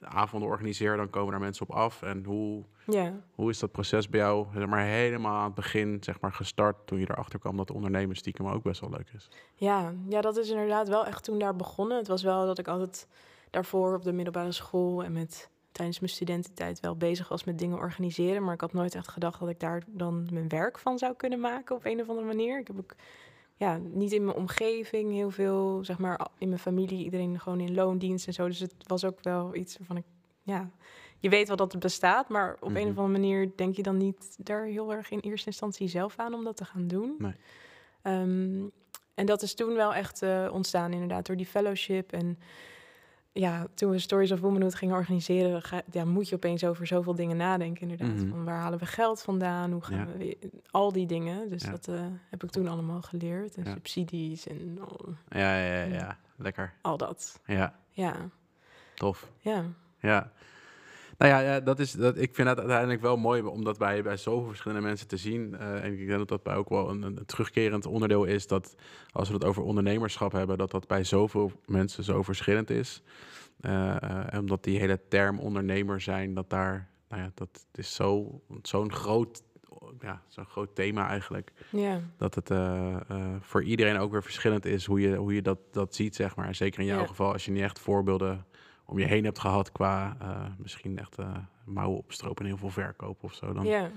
[0.00, 2.02] avonden organiseer, dan komen daar mensen op af.
[2.02, 3.20] En hoe, ja.
[3.34, 6.86] hoe is dat proces bij jou zeg maar, helemaal aan het begin zeg maar, gestart,
[6.86, 9.28] toen je erachter kwam dat ondernemen stiekem ook best wel leuk is?
[9.54, 11.96] Ja, ja, dat is inderdaad wel echt toen daar begonnen.
[11.96, 13.08] Het was wel dat ik altijd
[13.50, 17.78] daarvoor op de middelbare school en met tijdens mijn studententijd wel bezig was met dingen
[17.78, 18.44] organiseren.
[18.44, 21.40] Maar ik had nooit echt gedacht dat ik daar dan mijn werk van zou kunnen
[21.40, 22.58] maken op een of andere manier.
[22.58, 22.94] Ik heb ook
[23.62, 27.74] ja, niet in mijn omgeving heel veel, zeg maar, in mijn familie, iedereen gewoon in
[27.74, 28.46] loondienst en zo.
[28.46, 30.04] Dus het was ook wel iets waarvan ik
[30.42, 30.70] ja,
[31.18, 32.82] je weet wel dat het bestaat, maar op een Mhm.
[32.82, 36.34] of andere manier denk je dan niet daar heel erg in eerste instantie zelf aan
[36.34, 37.14] om dat te gaan doen.
[37.18, 37.34] Nee.
[38.02, 38.64] Ehm,
[39.14, 42.12] en dat is toen wel echt eh, ontstaan, inderdaad, door die fellowship.
[42.12, 42.38] En
[43.32, 47.14] ja, toen we Stories of Womanhood gingen organiseren, ga, ja, moet je opeens over zoveel
[47.14, 48.16] dingen nadenken, inderdaad.
[48.16, 48.28] Mhm.
[48.28, 49.72] Van waar halen we geld vandaan?
[49.72, 50.06] Hoe gaan Ja.
[50.18, 50.38] we
[50.70, 51.48] al die dingen.
[51.48, 51.70] Dus Ja.
[51.70, 53.56] dat eh, heb ik toen allemaal geleerd.
[53.56, 54.78] En subsidies en
[55.28, 55.84] ja, ja, Ja.
[55.94, 56.18] ja.
[56.36, 56.72] lekker.
[56.80, 57.40] al dat.
[57.46, 58.16] Ja, Ja,
[58.94, 59.30] tof.
[59.38, 59.64] ja.
[59.98, 60.30] Ja.
[61.22, 64.02] Nou ja, ja dat is, dat, ik vind het uiteindelijk wel mooi om dat bij,
[64.02, 65.56] bij zoveel verschillende mensen te zien.
[65.56, 68.74] Eh, en ik denk dat dat bij ook wel een, een terugkerend onderdeel is dat
[69.12, 73.02] als we het over ondernemerschap hebben, dat dat bij zoveel mensen zo verschillend is.
[73.60, 78.92] En omdat die hele term ondernemer zijn, dat daar, nou ja, dat is zo, zo'n
[78.92, 79.42] groot,
[80.00, 81.52] ja, zo'n groot thema eigenlijk.
[81.70, 82.50] Ja, Dat het
[83.40, 86.54] voor iedereen ook weer verschillend is hoe je, hoe je dat, dat ziet, zeg maar.
[86.54, 88.46] Zeker in jouw geval, als je niet echt voorbeelden
[88.92, 92.70] om je heen hebt gehad qua eh, misschien echt eh, mouwen opstropen en heel veel
[92.70, 93.52] verkoop of zo.
[93.52, 93.90] Dan ja.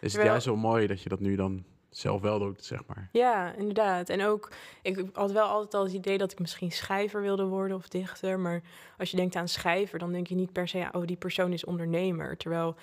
[0.00, 3.08] is het juist wel mooi dat je dat nu dan zelf wel doet, zeg maar.
[3.12, 4.08] Ja, inderdaad.
[4.08, 4.52] En ook,
[4.82, 8.38] ik had wel altijd al het idee dat ik misschien schrijver wilde worden of dichter.
[8.40, 8.62] Maar
[8.98, 11.64] als je denkt aan schrijver, dan denk je niet per se, oh, die persoon is
[11.64, 12.36] ondernemer.
[12.36, 12.76] Terwijl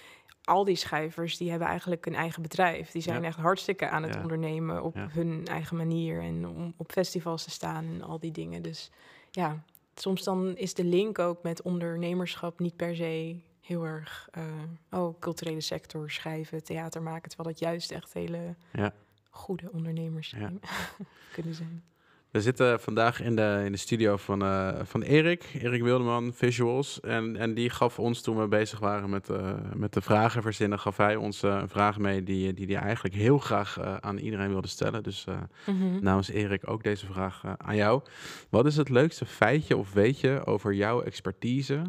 [0.43, 2.91] al die schrijvers, die hebben eigenlijk een eigen bedrijf.
[2.91, 3.27] Die zijn Ja.
[3.27, 4.21] echt hartstikke aan het Ja.
[4.21, 5.07] ondernemen op Ja.
[5.11, 6.21] hun eigen manier.
[6.21, 8.61] En om op festivals te staan en al die dingen.
[8.61, 8.91] Dus
[9.31, 9.63] ja,
[10.01, 14.43] soms dan is de link ook met ondernemerschap niet per se heel erg, eh,
[14.91, 17.29] oh, culturele sector, schrijven, theater maken.
[17.29, 18.93] Terwijl dat juist echt hele Ja.
[19.29, 20.51] goede ondernemers Ja.
[21.33, 21.83] kunnen zijn.
[22.31, 26.99] We zitten vandaag in de, in de studio van, eh, van Erik, Erik Wildeman, Visuals.
[26.99, 30.79] En, en die gaf ons, toen we bezig waren met, eh, met de vragen verzinnen,
[30.79, 34.17] gaf hij ons eh, een vraag mee die die, die hij eigenlijk heel graag aan
[34.17, 35.03] iedereen wilde stellen.
[35.03, 35.25] Dus
[35.65, 36.03] Mhm.
[36.03, 38.01] namens Erik ook deze vraag aan jou.
[38.49, 41.81] Wat is het leukste feitje of weetje over jouw expertise,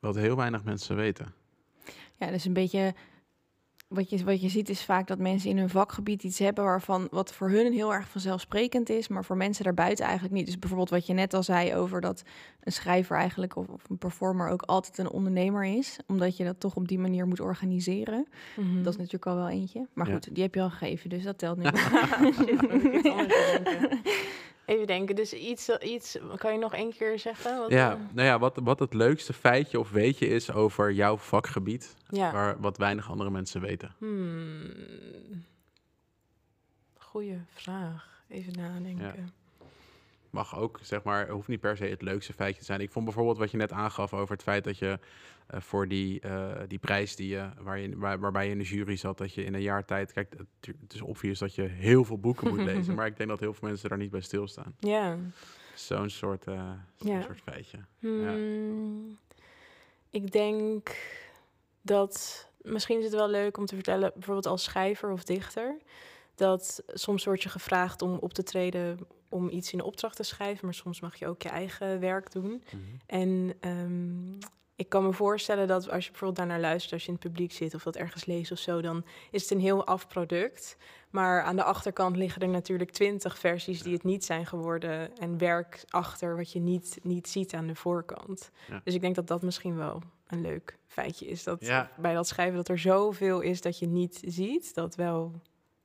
[0.00, 1.34] wat heel weinig mensen weten?
[2.16, 2.94] Ja, dus een beetje
[3.90, 7.08] wat je, wat je ziet is vaak dat mensen in hun vakgebied iets hebben waarvan
[7.10, 10.46] wat voor hun heel erg vanzelfsprekend is, maar voor mensen daarbuiten eigenlijk niet.
[10.46, 12.22] Dus bijvoorbeeld wat je net al zei over dat
[12.60, 16.60] een schrijver eigenlijk of, of een performer ook altijd een ondernemer is, omdat je dat
[16.60, 18.26] toch op die manier moet organiseren.
[18.56, 18.82] Mhm.
[18.82, 19.86] Dat is natuurlijk al wel eentje.
[19.92, 20.12] Maar Ja.
[20.12, 21.64] goed, die heb je al gegeven, dus dat telt nu.
[24.70, 27.58] Even denken, dus iets, iets, kan je nog één keer zeggen?
[27.58, 31.16] Wat, Ja, eh, nou ja, wat, wat het leukste feitje of weetje is over jouw
[31.16, 32.32] vakgebied, ja.
[32.32, 33.94] waar, wat weinig andere mensen weten.
[33.98, 35.44] Hmm.
[36.98, 38.22] Goeie vraag.
[38.28, 39.32] Even nadenken.
[40.30, 42.80] Mag ook, zeg maar, hoeft niet per se het leukste feitje te zijn.
[42.80, 44.98] Ik vond bijvoorbeeld wat je net aangaf over het feit dat je
[45.46, 48.64] eh, voor die, eh, die prijs die je, waar je, waar, waarbij je in de
[48.64, 51.62] jury zat, dat je in een jaar tijd, kijk, het, het is obvious dat je
[51.62, 54.20] heel veel boeken moet lezen, maar ik denk dat heel veel mensen daar niet bij
[54.20, 54.74] stilstaan.
[54.78, 55.16] Ja.
[55.74, 57.22] Zo'n soort, zo'n Ja.
[57.22, 57.78] soort feitje.
[57.98, 59.18] Hmm.
[60.10, 60.96] Ik denk
[61.82, 65.76] dat misschien is het wel leuk om te vertellen, bijvoorbeeld als schrijver of dichter,
[66.34, 68.98] dat soms word je gevraagd om op te treden
[69.30, 72.32] om iets in de opdracht te schrijven, maar soms mag je ook je eigen werk
[72.32, 72.62] doen.
[73.06, 74.38] En ehm,
[74.74, 77.52] ik kan me voorstellen dat als je bijvoorbeeld daarnaar luistert, als je in het publiek
[77.52, 80.76] zit of dat ergens leest of zo, dan is het een heel af product.
[81.10, 85.38] Maar aan de achterkant liggen er natuurlijk twintig versies die het niet zijn geworden en
[85.38, 88.50] werk achter wat je niet, niet ziet aan de voorkant.
[88.68, 88.80] Ja.
[88.84, 91.44] Dus ik denk dat dat misschien wel een leuk feitje is.
[91.44, 91.90] Dat Ja.
[91.98, 95.40] bij dat schrijven dat er zoveel is dat je niet ziet, dat wel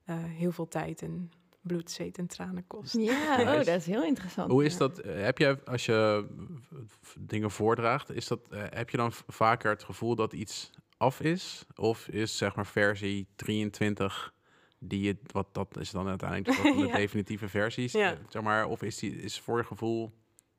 [0.06, 1.32] eh, heel veel tijd en
[1.68, 2.98] bloed, zweet en tranen kost.
[2.98, 4.52] Ja, oh, dat is heel interessant.
[4.52, 4.80] Hoe is Ja.
[4.80, 5.00] dat?
[5.00, 6.26] eh, Heb je, als je
[6.72, 6.78] eh,
[7.20, 11.66] dingen voordraagt, is dat, eh, heb je dan vaker het gevoel dat iets af is?
[11.76, 14.34] Of is zeg maar versie 23
[14.80, 16.96] die je, wat dat is dan uiteindelijk de Ja.
[16.96, 18.18] definitieve versies, Ja.
[18.30, 20.12] zeg maar, of is die is voor je gevoel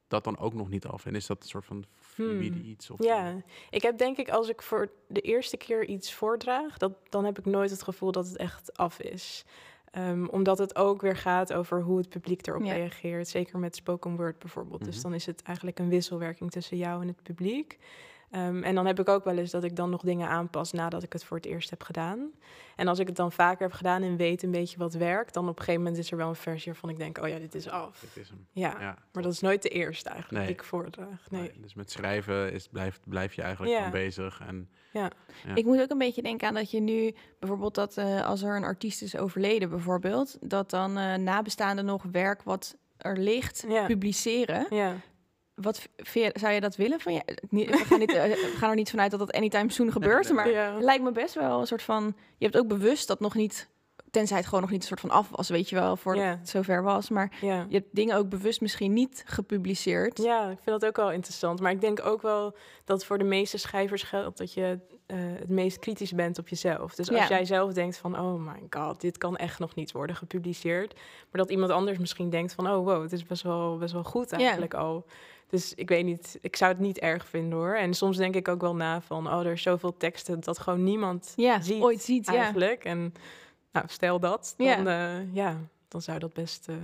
[0.09, 1.07] dat dan ook nog niet af?
[1.07, 2.65] En is dat een soort van fluïde Hmm.
[2.69, 2.91] iets?
[2.91, 6.93] Of Ja, ik heb denk ik als ik voor de eerste keer iets voordraag, dat,
[7.09, 9.45] dan heb ik nooit het gevoel dat het echt af is.
[9.97, 12.73] Ehm, omdat het ook weer gaat over hoe het publiek erop Ja.
[12.73, 13.29] reageert.
[13.29, 14.85] Zeker met spoken word bijvoorbeeld.
[14.85, 15.03] Dus Mhm.
[15.03, 17.79] dan is het eigenlijk een wisselwerking tussen jou en het publiek.
[18.31, 21.03] Ehm, en dan heb ik ook wel eens dat ik dan nog dingen aanpas nadat
[21.03, 22.31] ik het voor het eerst heb gedaan.
[22.77, 25.43] En als ik het dan vaker heb gedaan en weet een beetje wat werkt, dan
[25.49, 27.55] op een gegeven moment is er wel een versie waarvan ik denk, oh ja, dit
[27.55, 27.99] is af.
[28.01, 28.47] Dit is hem.
[28.53, 30.47] Ja, Ja, maar dat is nooit de eerste eigenlijk Nee.
[30.53, 31.31] die ik voordraag.
[31.31, 31.41] Nee.
[31.41, 33.79] Nee, dus met schrijven is, blijf, blijf je eigenlijk Ja.
[33.79, 34.41] gewoon bezig.
[34.47, 35.11] En, Ja.
[35.55, 38.57] Ik moet ook een beetje denken aan dat je nu bijvoorbeeld dat eh, als er
[38.57, 43.87] een artiest is overleden bijvoorbeeld, dat dan eh nabestaanden nog werk wat er ligt Ja.
[43.87, 44.67] publiceren.
[44.71, 44.95] Ja.
[45.57, 45.89] Wat
[46.33, 47.23] zou je dat willen van je?
[47.51, 50.51] We, gaan niet, eh, we gaan er niet vanuit dat dat anytime soon gebeurt, maar
[50.51, 50.77] Ja.
[50.81, 52.15] lijkt me best wel een soort van.
[52.39, 53.69] Je hebt ook bewust dat nog niet
[54.11, 56.31] tenzij het gewoon nog niet een soort van af was, weet je wel, voordat Ja.
[56.39, 57.09] het zover was.
[57.09, 57.67] Maar Ja.
[57.69, 60.19] je hebt dingen ook bewust misschien niet gepubliceerd.
[60.23, 61.61] Ja, ik vind dat ook wel interessant.
[61.61, 65.49] Maar ik denk ook wel dat voor de meeste schrijvers geldt dat je eh, het
[65.49, 66.95] meest kritisch bent op jezelf.
[66.95, 67.29] Dus als Ja.
[67.29, 70.95] jij zelf denkt van, oh my god, dit kan echt nog niet worden gepubliceerd.
[70.95, 74.05] Maar dat iemand anders misschien denkt van, oh wow, het is best wel, best wel
[74.05, 74.37] goed Ja.
[74.37, 75.05] eigenlijk al.
[75.49, 77.75] Dus ik weet niet, ik zou het niet erg vinden hoor.
[77.77, 80.83] En soms denk ik ook wel na van, oh, er is zoveel teksten dat gewoon
[80.83, 82.35] niemand Ja, ziet ooit ziet, ja.
[82.35, 82.85] eigenlijk.
[82.85, 83.15] En
[83.73, 84.83] nou, stel dat, dan, Ja.
[84.83, 85.23] ja.
[85.33, 85.57] ja,
[85.89, 86.75] dan zou dat best eh,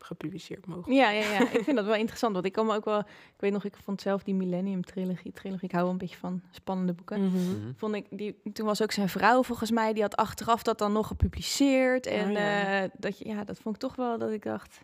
[0.00, 0.92] gepubliceerd mogen.
[0.94, 1.40] Ja, ja, ja.
[1.50, 2.32] ik vind dat wel interessant.
[2.34, 2.98] Want ik kan me ook wel...
[2.98, 5.32] Ik weet nog, ik vond zelf die Millennium Trilogie...
[5.32, 7.24] trilogie ik hou wel een beetje van spannende boeken.
[7.24, 7.36] Mhm.
[7.36, 7.72] Mhm.
[7.76, 9.92] Vond ik, die, toen was ook zijn vrouw volgens mij...
[9.92, 12.06] die had achteraf dat dan nog gepubliceerd.
[12.06, 12.82] En Oh, ja.
[12.82, 14.80] eh, dat, je- ja, dat vond ik toch wel dat ik dacht...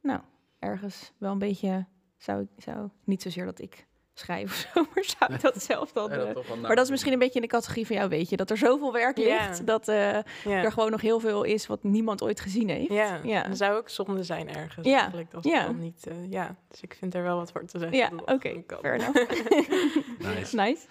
[0.00, 0.20] Nou,
[0.58, 1.86] ergens wel een beetje...
[2.22, 4.80] Zou, ik- zou niet zozeer dat ik schrijf of zo...
[4.94, 6.10] maar zou ik dat zelf dan...
[6.10, 8.36] Dat eh, maar dat is misschien een beetje in de categorie van jou, weet je.
[8.36, 9.46] Dat er zoveel werk Ja.
[9.46, 9.66] ligt...
[9.66, 9.96] dat eh,
[10.44, 10.62] Ja.
[10.64, 11.66] er gewoon nog heel veel is...
[11.66, 12.92] wat niemand ooit gezien heeft.
[12.92, 13.42] Ja, Ja.
[13.48, 15.32] dat zou ook zonde zijn ergens Ja, eigenlijk.
[15.40, 15.52] Ja.
[15.52, 15.64] ja.
[15.66, 17.96] Dan niet, eh, ja, dus ik vind er wel wat voor te zeggen.
[17.98, 18.78] Ja, oké, kan.
[18.78, 19.30] fair enough.
[20.36, 20.56] Nice.
[20.56, 20.86] nice.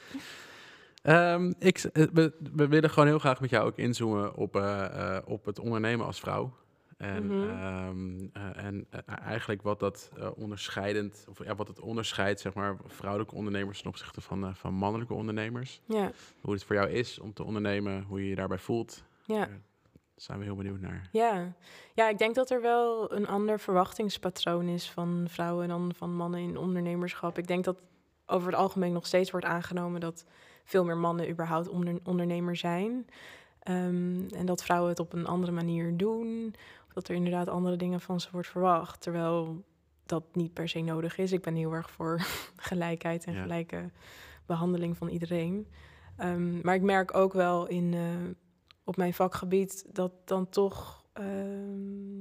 [1.02, 5.24] Ehm, ik, we, we willen gewoon heel graag met jou ook inzoomen op, eh, eh,
[5.26, 6.54] op het ondernemen als vrouw.
[7.02, 7.50] En, Mhm.
[7.50, 12.54] ehm, eh, en eh, eigenlijk wat dat eh, onderscheidend, of ja, wat het onderscheidt, zeg
[12.54, 15.82] maar, vrouwelijke ondernemers ten opzichte van, van mannelijke ondernemers.
[15.86, 16.12] Ja,
[16.42, 19.04] Hoe het voor jou is om te ondernemen, hoe je je daarbij voelt.
[19.26, 19.46] ja.
[19.46, 21.10] Daar zijn we heel benieuwd naar.
[21.12, 21.54] Ja.
[21.94, 26.40] ja, ik denk dat er wel een ander verwachtingspatroon is van vrouwen dan van mannen
[26.40, 27.38] in ondernemerschap.
[27.38, 27.78] Ik denk dat
[28.26, 30.26] over het algemeen nog steeds wordt aangenomen dat
[30.64, 33.06] veel meer mannen überhaupt onder, ondernemer zijn.
[33.60, 36.56] Ehm, en dat vrouwen het op een andere manier doen.
[36.94, 39.02] Dat er inderdaad andere dingen van ze wordt verwacht.
[39.02, 39.64] Terwijl
[40.06, 41.32] dat niet per se nodig is.
[41.32, 42.22] Ik ben heel erg voor
[42.56, 43.42] gelijkheid en Ja.
[43.42, 43.90] gelijke
[44.46, 45.68] behandeling van iedereen.
[46.18, 48.30] Ehm, maar ik merk ook wel in, eh,
[48.84, 51.00] op mijn vakgebied dat dan toch.
[51.14, 52.20] ehm,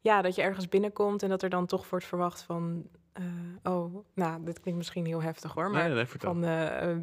[0.00, 2.86] ja, dat je ergens binnenkomt en dat er dan toch wordt verwacht van.
[3.12, 3.24] eh,
[3.72, 5.70] oh, nou, dit klinkt misschien heel heftig hoor.
[5.70, 6.96] Maar nee, van eh,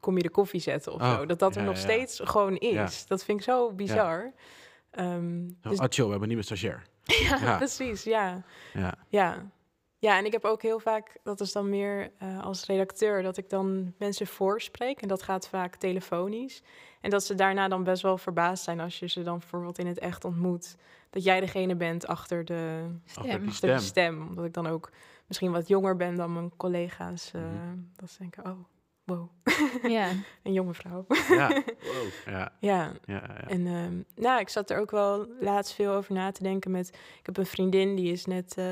[0.00, 1.26] kom je de koffie zetten of Oh, zo.
[1.26, 1.80] Dat dat er ja, nog ja.
[1.80, 3.06] steeds gewoon is.
[3.06, 4.32] Dat vind ik zo bizar.
[4.94, 6.82] Ehm, dus, ah, chill, we hebben een nieuwe stagiair.
[7.28, 7.56] ja, ja.
[7.56, 8.42] precies, ja.
[8.72, 8.94] Ja.
[9.08, 9.52] Ja.
[9.98, 13.36] Ja, en ik heb ook heel vaak, dat is dan meer eh, als redacteur, dat
[13.36, 15.00] ik dan mensen voorspreek.
[15.02, 16.62] En dat gaat vaak telefonisch.
[17.00, 19.86] En dat ze daarna dan best wel verbaasd zijn als je ze dan bijvoorbeeld in
[19.86, 20.76] het echt ontmoet.
[21.10, 23.78] Dat jij degene bent achter de, Achter die achter de stem.
[23.78, 24.28] stem.
[24.28, 24.90] Omdat ik dan ook
[25.26, 27.30] misschien wat jonger ben dan mijn collega's.
[27.32, 27.78] eh, Mhm.
[27.96, 28.58] Dat ze denken, oh,
[29.04, 29.28] wow,
[29.82, 30.10] Ja.
[30.42, 31.06] een jonge vrouw.
[31.28, 31.48] Ja.
[31.84, 32.06] Wow.
[32.34, 32.52] Ja.
[32.60, 33.46] ja, Ja, ja.
[33.48, 36.88] en ehm, nou, ik zat er ook wel laatst veel over na te denken met...
[37.18, 38.54] Ik heb een vriendin, die is net...
[38.56, 38.66] eh,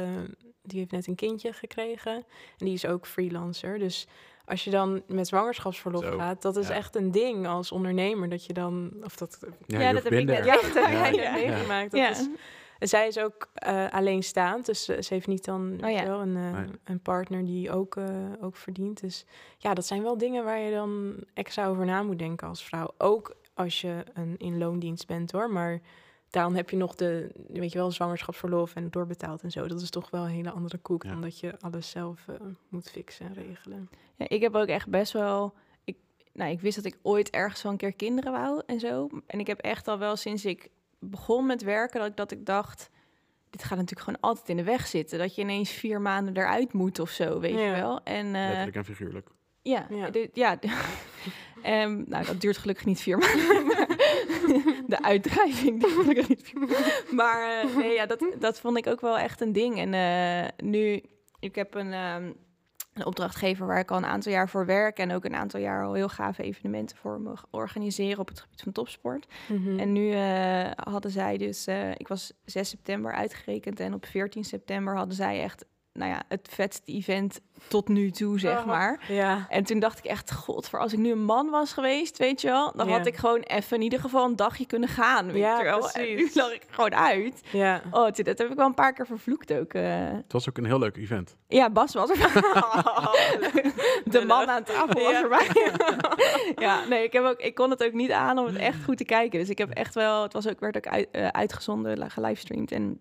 [0.62, 2.12] die heeft net een kindje gekregen.
[2.58, 3.78] En die is ook freelancer.
[3.78, 4.06] Dus
[4.44, 6.42] als je dan met zwangerschapsverlof Zo, gaat...
[6.42, 6.74] dat is ja.
[6.74, 8.28] echt een ding als ondernemer.
[8.28, 8.92] Dat je dan...
[9.04, 11.90] Of dat, Ja, Ja, dat heb ik net- ja, meegemaakt.
[11.90, 12.10] Dat ja.
[12.10, 12.28] is,
[12.82, 14.66] en zij is ook eh, alleenstaand.
[14.66, 16.04] Dus eh, ze heeft niet dan Oh ja.
[16.06, 16.66] wel een, eh, Nee.
[16.84, 18.06] een partner die ook, eh,
[18.40, 19.00] ook verdient.
[19.00, 19.24] Dus
[19.58, 22.94] ja, dat zijn wel dingen waar je dan extra over na moet denken als vrouw.
[22.98, 25.50] Ook als je een in loondienst bent hoor.
[25.50, 25.80] Maar
[26.30, 29.66] dan heb je nog de, weet je wel, zwangerschapsverlof en doorbetaald en zo.
[29.66, 31.10] Dat is toch wel een hele andere koek Ja.
[31.10, 32.26] dan dat je alles zelf
[32.68, 33.88] moet fixen en regelen.
[34.16, 35.54] Ja, ik heb ook echt best wel.
[35.84, 35.96] Ik,
[36.32, 39.08] nou, ik wist dat ik ooit ergens wel een keer kinderen wou en zo.
[39.26, 40.68] En ik heb echt al wel sinds ik
[41.02, 42.90] begon met werken dat ik, dat ik dacht.
[43.50, 45.18] Dit gaat natuurlijk gewoon altijd in de weg zitten.
[45.18, 48.00] Dat je ineens vier maanden eruit moet of zo, weet je wel.
[48.04, 49.28] En eh, Letterlijk en figuurlijk.
[49.62, 50.10] ja, Ja.
[50.10, 50.58] de- ja.
[51.62, 53.66] Ehm, nou, dat duurt gelukkig niet vier maanden.
[53.66, 53.86] maar
[54.86, 56.92] de uitdrijving duurt gelukkig niet vier maanden.
[57.10, 59.78] Maar eh, nee, ja, dat, dat vond ik ook wel echt een ding.
[59.78, 61.02] En eh, nu,
[61.40, 62.32] ik heb een, ehm,
[62.92, 64.98] een opdrachtgever waar ik al een aantal jaar voor werk.
[64.98, 68.62] En ook een aantal jaar al heel gave evenementen voor me organiseren op het gebied
[68.62, 69.26] van topsport.
[69.48, 69.78] Mhm.
[69.78, 73.80] En nu eh, hadden zij dus, eh, ik was 6 september uitgerekend.
[73.80, 78.38] En op 14 september hadden zij echt, nou ja, het vetste event tot nu toe,
[78.38, 78.66] zeg Oh.
[78.66, 79.00] maar.
[79.08, 79.46] ja.
[79.48, 82.40] En toen dacht ik echt, god, voor als ik nu een man was geweest, weet
[82.40, 82.96] je wel, dan Ja.
[82.96, 85.90] had ik gewoon even in ieder geval een dagje kunnen gaan, weet Ja, je wel.
[85.90, 86.34] En nu precies.
[86.34, 87.40] lag ik gewoon uit.
[87.52, 87.82] ja.
[87.90, 89.74] Oh, toen- dat heb ik wel een paar keer vervloekt ook.
[89.74, 89.82] eh.
[90.10, 91.36] Het was ook een heel leuk event.
[91.48, 92.16] Ja, Bas was er.
[94.04, 95.22] De man aan tafel was Ja.
[95.22, 95.48] erbij.
[96.66, 98.96] ja, nee, ik, heb ook, ik kon het ook niet aan om het echt goed
[98.96, 99.38] te kijken.
[99.38, 102.72] Dus ik heb echt wel, het was ook, werd ook uit, eh, uitgezonden, gelivestreamd.
[102.72, 103.00] En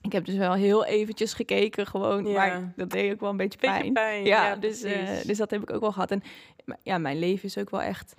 [0.00, 2.32] ik heb dus wel heel eventjes gekeken gewoon, Ja.
[2.32, 4.24] maar dat deed ook wel een beetje Beetje pijn.
[4.24, 6.10] Ja, Ja, dus, eh, dus dat heb ik ook wel gehad.
[6.10, 6.22] En
[6.82, 8.14] ja, mijn leven is ook wel echt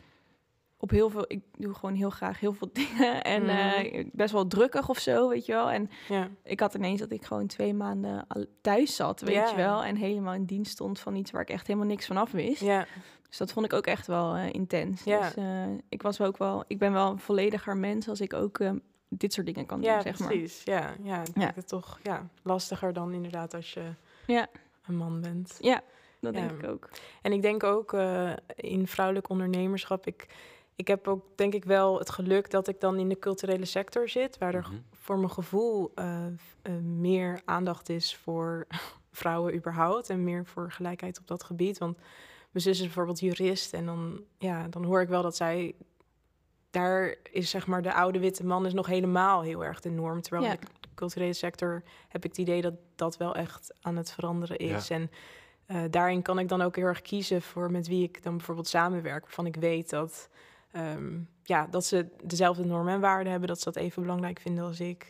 [0.78, 1.26] op heel veel...
[1.28, 3.24] Ik doe gewoon heel graag heel veel dingen.
[3.24, 3.50] En Mhm.
[3.52, 5.72] eh, best wel drukkig of zo, weet je wel.
[5.72, 6.28] En Ja.
[6.44, 8.28] ik had ineens dat ik gewoon twee maanden
[8.62, 9.50] thuis zat, weet Ja.
[9.50, 9.84] je wel.
[9.84, 12.62] En helemaal in dienst stond van iets waar ik echt helemaal niks van af wist.
[12.62, 12.86] Ja.
[13.30, 15.04] Dus dat vond ik ook echt wel eh, intens.
[15.04, 15.20] Ja.
[15.22, 15.34] Dus
[15.90, 16.64] ik was ook wel...
[16.68, 18.72] Ik ben wel een vollediger mens als ik ook eh,
[19.10, 20.28] dit soort dingen kan doen, Ja, zeg maar.
[20.28, 20.62] precies.
[20.64, 21.52] Ja, ja, ik Ja.
[21.56, 23.90] het toch ja, lastiger dan inderdaad als je
[24.28, 24.48] Ja.
[24.88, 25.58] een man bent.
[25.60, 25.82] Ja,
[26.20, 26.40] dat Ja.
[26.48, 26.90] denk ik ook.
[27.22, 30.28] En ik denk ook eh, in vrouwelijk ondernemerschap, ik,
[30.76, 34.10] ik heb ook denk ik wel het geluk dat ik dan in de culturele sector
[34.10, 34.76] zit, waar er Mhm.
[34.92, 36.26] voor mijn gevoel eh,
[36.62, 38.68] eh, meer aandacht is voor
[39.12, 41.78] vrouwen überhaupt en meer voor gelijkheid op dat gebied.
[41.78, 41.98] Want
[42.52, 45.76] mijn zus is bijvoorbeeld jurist en dan, ja, dan hoor ik wel dat zij
[46.76, 50.22] daar is zeg maar de oude witte man is nog helemaal heel erg de norm.
[50.22, 50.52] Terwijl Ja.
[50.52, 54.58] in de culturele sector heb ik het idee dat dat wel echt aan het veranderen
[54.58, 54.90] is.
[54.90, 55.12] En
[55.66, 58.68] eh, daarin kan ik dan ook heel erg kiezen voor met wie ik dan bijvoorbeeld
[58.68, 59.24] samenwerk.
[59.24, 60.30] Waarvan ik weet dat,
[60.72, 63.50] ehm, ja, dat ze dezelfde normen en waarden hebben.
[63.50, 65.04] Dat ze dat even belangrijk vinden als ik.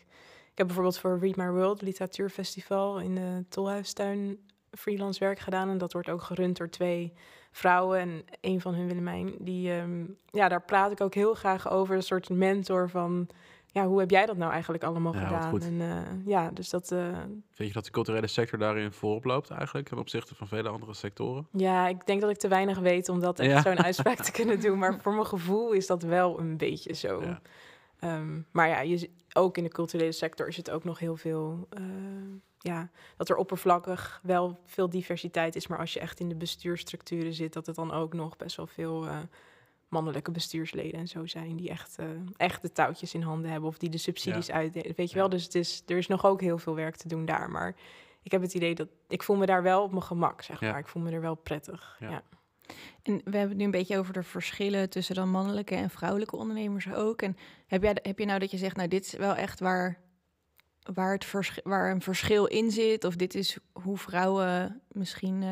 [0.52, 4.38] Ik heb bijvoorbeeld voor Read My World, literatuurfestival in de Tolhuistuin,
[4.78, 5.70] freelance werk gedaan.
[5.70, 7.14] En dat wordt ook gerund door twee
[7.52, 8.00] vrouwen.
[8.00, 11.96] En een van hun, Willemijn, die, ehm, ja, daar praat ik ook heel graag over.
[11.96, 13.28] Een soort mentor van,
[13.68, 15.50] ja, hoe heb jij dat nou eigenlijk allemaal Ja, gedaan?
[15.50, 15.64] goed.
[15.64, 17.18] En eh, ja, dus dat, eh,
[17.52, 20.94] Vind je dat de culturele sector daarin voorop loopt eigenlijk ten opzichte van vele andere
[20.94, 21.48] sectoren?
[21.52, 23.62] Ja, ik denk dat ik te weinig weet om dat echt Ja.
[23.62, 24.78] zo'n uitspraak te kunnen doen.
[24.78, 27.22] Maar voor mijn gevoel is dat wel een beetje zo.
[27.24, 27.42] Ja.
[28.00, 31.68] Ehm, maar ja, je, ook in de culturele sector is het ook nog heel veel...
[31.70, 31.82] eh,
[32.66, 35.68] ja, dat er oppervlakkig wel veel diversiteit is.
[35.68, 37.54] Maar als je echt in de bestuursstructuren zit...
[37.54, 39.18] dat het dan ook nog best wel veel eh,
[39.88, 41.56] mannelijke bestuursleden en zo zijn...
[41.56, 42.06] die echt, eh,
[42.38, 44.94] echt de touwtjes in handen hebben of die de subsidies uitdelen.
[44.96, 45.30] Weet je wel, Ja.
[45.30, 47.50] dus het is, er is nog ook heel veel werk te doen daar.
[47.50, 47.76] Maar
[48.24, 48.88] ik heb het idee dat...
[49.08, 50.70] Ik voel me daar wel op mijn gemak, zeg Ja.
[50.72, 50.80] maar.
[50.80, 52.10] Ik voel me er wel prettig, Ja.
[52.10, 52.24] ja.
[53.04, 56.36] En we hebben het nu een beetje over de verschillen tussen dan mannelijke en vrouwelijke
[56.36, 57.22] ondernemers ook.
[57.22, 60.00] En heb, jij, heb je nou dat je zegt, nou dit is wel echt waar,
[60.94, 63.04] waar, het versch- waar een verschil in zit?
[63.04, 65.44] Of dit is hoe vrouwen misschien...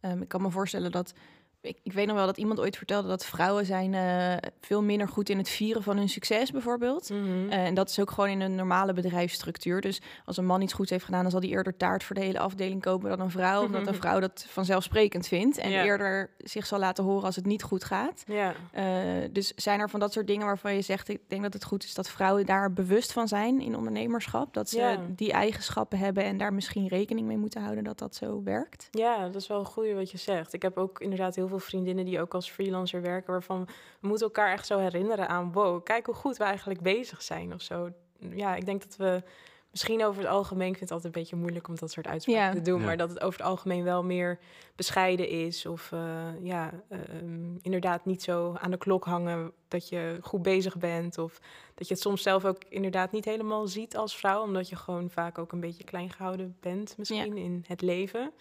[0.00, 1.14] ehm, ik kan me voorstellen dat...
[1.64, 5.08] Ik, ik weet nog wel dat iemand ooit vertelde dat vrouwen zijn eh, veel minder
[5.08, 7.10] goed in het vieren van hun succes bijvoorbeeld.
[7.10, 7.50] Mhm.
[7.50, 9.80] Eh, en dat is ook gewoon in een normale bedrijfsstructuur.
[9.80, 12.22] Dus als een man iets goeds heeft gedaan, dan zal hij eerder taart voor de
[12.22, 13.64] hele afdeling kopen dan een vrouw.
[13.64, 15.58] Omdat een vrouw dat vanzelfsprekend vindt.
[15.58, 18.24] En eerder zich zal laten horen als het niet goed gaat.
[18.72, 18.84] Eh,
[19.30, 21.84] dus zijn er van dat soort dingen waarvan je zegt, ik denk dat het goed
[21.84, 24.54] is dat vrouwen daar bewust van zijn in ondernemerschap.
[24.54, 28.42] Dat ze die eigenschappen hebben en daar misschien rekening mee moeten houden dat dat zo
[28.42, 28.88] werkt.
[28.90, 30.52] ja, dat is wel een goede wat je zegt.
[30.52, 33.32] Ik heb ook inderdaad heel veel vriendinnen die ook als freelancer werken...
[33.32, 33.64] waarvan
[34.00, 35.52] we moeten elkaar echt zo herinneren aan...
[35.52, 37.90] wow, kijk hoe goed we eigenlijk bezig zijn of zo.
[38.18, 39.22] Ja, ik denk dat we...
[39.70, 42.42] Misschien over het algemeen, ik vind het altijd een beetje moeilijk om dat soort uitspraken
[42.42, 42.52] Ja.
[42.52, 42.86] te doen, Ja.
[42.86, 44.38] maar dat het over het algemeen wel meer
[44.76, 45.66] bescheiden is.
[45.66, 46.00] Of eh,
[46.42, 51.18] ja, ehm, inderdaad niet zo aan de klok hangen dat je goed bezig bent.
[51.18, 51.40] Of
[51.74, 55.10] dat je het soms zelf ook inderdaad niet helemaal ziet als vrouw, omdat je gewoon
[55.10, 58.32] vaak ook een beetje klein gehouden bent, misschien in het leven.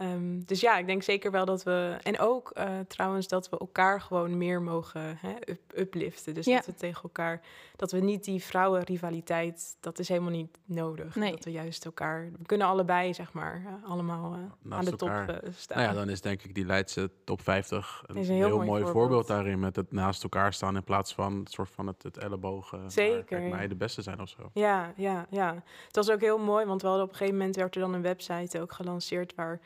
[0.00, 1.96] Ehm, dus ja, ik denk zeker wel dat we.
[2.02, 6.34] En ook eh, trouwens dat we elkaar gewoon meer mogen hè, up, upliften.
[6.34, 6.56] Dus Ja.
[6.56, 7.40] dat we tegen elkaar.
[7.76, 9.76] Dat we niet die vrouwenrivaliteit.
[9.80, 11.14] Dat is helemaal niet nodig.
[11.14, 11.30] Nee.
[11.30, 12.30] Dat we juist elkaar.
[12.38, 15.08] We kunnen allebei, zeg maar, eh, allemaal eh, aan de top
[15.56, 15.78] staan.
[15.78, 19.26] Nou ja, dan is denk ik die Leidse top 50 een, Is heel, mooi, voorbeeld.
[19.26, 19.58] daarin.
[19.60, 22.90] Met het naast elkaar staan in plaats van het soort van het, het ellebogen.
[22.90, 23.48] Zeker, Kijk, ja.
[23.56, 24.50] mij de beste zijn of zo.
[24.54, 25.54] Ja, ja, ja.
[25.86, 27.94] Het was ook heel mooi, want we hadden op een gegeven moment werd er dan
[27.94, 29.60] een website ook gelanceerd waar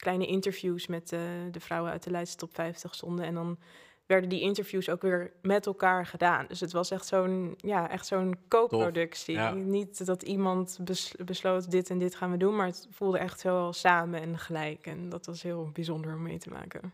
[0.00, 3.24] kleine interviews met eh, de vrouwen uit de Leidse top 50 stonden.
[3.24, 3.58] En dan
[4.06, 6.46] werden die interviews ook weer met elkaar gedaan.
[6.48, 9.34] Dus het was echt zo'n, ja, echt zo'n co-productie.
[9.34, 9.52] ja.
[9.52, 13.40] Niet dat iemand bes- besloot dit en dit gaan we doen, maar het voelde echt
[13.40, 14.86] zo samen en gelijk.
[14.86, 16.92] En dat was heel bijzonder om mee te maken.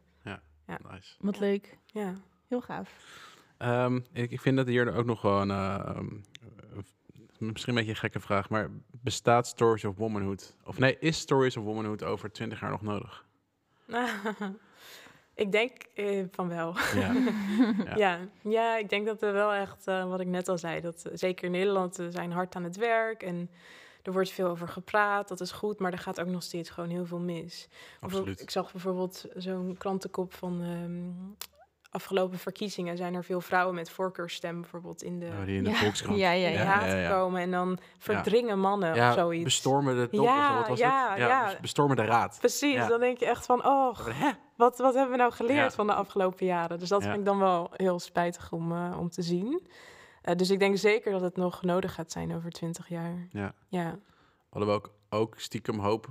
[0.93, 1.15] Nice.
[1.21, 1.41] Wat Ja.
[1.41, 1.79] leuk.
[1.87, 2.15] Ja.
[2.49, 2.91] Heel gaaf.
[3.57, 5.51] Ehm, ik, ik vind dat hier ook nog wel een...
[5.51, 6.07] eh, ehm,
[6.43, 6.79] eh,
[7.39, 8.71] misschien een beetje een gekke vraag, maar
[9.07, 10.55] bestaat Stories of Womanhood...
[10.65, 13.25] Of nee, is Stories of Womanhood over 20 jaar nog nodig?
[15.35, 16.77] ik denk eh, van wel.
[16.95, 17.13] Ja.
[17.85, 17.97] Ja.
[17.97, 18.19] Ja.
[18.43, 21.13] Ja, ik denk dat we wel echt, eh, wat ik net al zei, dat eh,
[21.15, 23.51] zeker in Nederland we zijn hard aan het werk en
[24.03, 26.91] er wordt veel over gepraat, dat is goed, maar er gaat ook nog steeds gewoon
[26.91, 27.69] heel veel mis.
[28.01, 28.41] Absoluut.
[28.41, 31.47] Ik zag bijvoorbeeld zo'n krantenkop van ehm,
[31.91, 35.71] afgelopen verkiezingen zijn er veel vrouwen met voorkeurstem bijvoorbeeld in de Oh, die in de
[35.77, 35.77] Ja.
[35.77, 36.19] Volkskrant.
[36.19, 36.63] Ja, ja, ja.
[36.65, 39.45] haat gekomen en dan verdringen mannen Ja, of zoiets.
[39.45, 41.19] bestormen de top, Ja, of zo, wat was ja, het?
[41.19, 41.55] ja.
[41.61, 42.37] bestormen de raad.
[42.39, 42.89] Precies, Ja.
[42.89, 43.99] dan denk je echt van, oh,
[44.57, 45.71] wat, wat hebben we nou geleerd Ja.
[45.71, 46.79] van de afgelopen jaren?
[46.79, 47.07] Dus dat Ja.
[47.09, 49.67] vind ik dan wel heel spijtig om, eh, om te zien.
[50.23, 53.27] Eh, dus ik denk zeker dat het nog nodig gaat zijn over twintig jaar.
[53.31, 53.53] Ja.
[53.69, 53.99] Ja,
[54.51, 56.07] Hadden we ook, ook stiekem hoop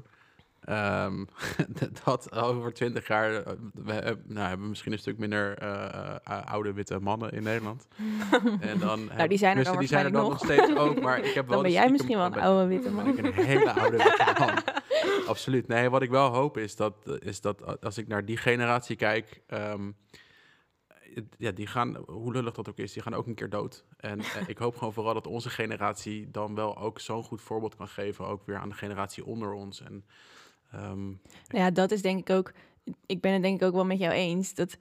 [0.66, 1.26] Ehm,
[2.06, 6.16] dat over twintig jaar, eh, we hebben, nou, hebben we misschien een stuk minder eh,
[6.24, 7.88] eh, oude witte mannen in Nederland.
[8.60, 11.18] en dan, Nou, die zijn er dan die zijn er dan nog steeds ook, maar
[11.20, 13.08] ik heb wel Dan ben jij stiekem- misschien wel een oude witte ben man.
[13.08, 14.54] ik een hele oude witte man.
[15.28, 15.68] Absoluut.
[15.68, 19.42] Nee, wat ik wel hoop is dat, is dat als ik naar die generatie kijk,
[19.48, 19.92] ehm,
[21.38, 23.86] ja, die gaan, hoe lullig dat ook is, die gaan ook een keer dood.
[23.98, 27.76] En eh, ik hoop gewoon vooral dat onze generatie dan wel ook zo'n goed voorbeeld
[27.76, 29.82] kan geven, ook weer aan de generatie onder ons.
[29.82, 30.06] En
[30.76, 32.52] ehm, Nou ja, dat is denk ik ook.
[33.06, 34.54] Ik ben het denk ik ook wel met jou eens.
[34.54, 34.78] Dat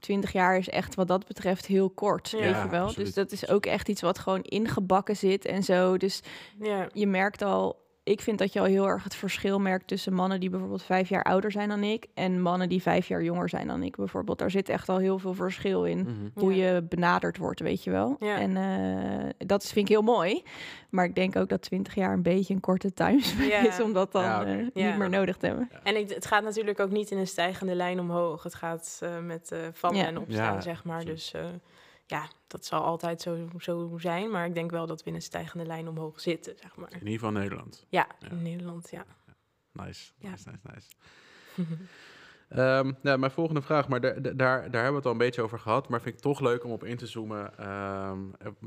[0.00, 2.30] 20 jaar is echt wat dat betreft heel kort.
[2.30, 2.84] Ja, weet je wel.
[2.84, 3.06] absoluut.
[3.06, 5.96] Dus dat is ook echt iets wat gewoon ingebakken zit en zo.
[5.96, 6.22] Dus
[6.58, 7.84] Ja, je merkt al.
[8.06, 11.08] Ik vind dat je al heel erg het verschil merkt tussen mannen die bijvoorbeeld vijf
[11.08, 12.06] jaar ouder zijn dan ik.
[12.14, 14.38] En mannen die vijf jaar jonger zijn dan ik bijvoorbeeld.
[14.38, 15.98] Daar zit echt al heel veel verschil in.
[15.98, 16.10] mhm.
[16.34, 16.74] Hoe Ja.
[16.74, 18.16] je benaderd wordt, weet je wel.
[18.18, 18.38] Ja.
[18.38, 20.42] En eh, dat vind ik heel mooi.
[20.90, 23.66] Maar ik denk ook dat 20 jaar een beetje een korte timespan Ja.
[23.66, 24.88] is om dat dan eh, Ja.
[24.88, 25.70] niet meer nodig te hebben.
[25.82, 28.42] En ik, het gaat natuurlijk ook niet in een stijgende lijn omhoog.
[28.42, 30.06] Het gaat eh, met eh vallen Ja.
[30.06, 31.04] en opstaan, Ja, zeg maar.
[31.04, 31.44] Dus eh,
[32.06, 34.30] ja, dat zal altijd zo, zo zijn.
[34.30, 36.88] Maar ik denk wel dat we in een stijgende lijn omhoog zitten, zeg maar.
[36.92, 37.84] In ieder geval Nederland.
[37.88, 38.28] Ja, Ja.
[38.30, 39.04] in Nederland, ja.
[39.72, 40.30] Nice, Ja.
[40.30, 40.88] nice, nice, nice.
[42.48, 45.58] Nou, mijn volgende vraag, maar daar, daar, daar hebben we het al een beetje over
[45.58, 48.12] gehad, maar vind ik toch leuk om op in te zoomen eh,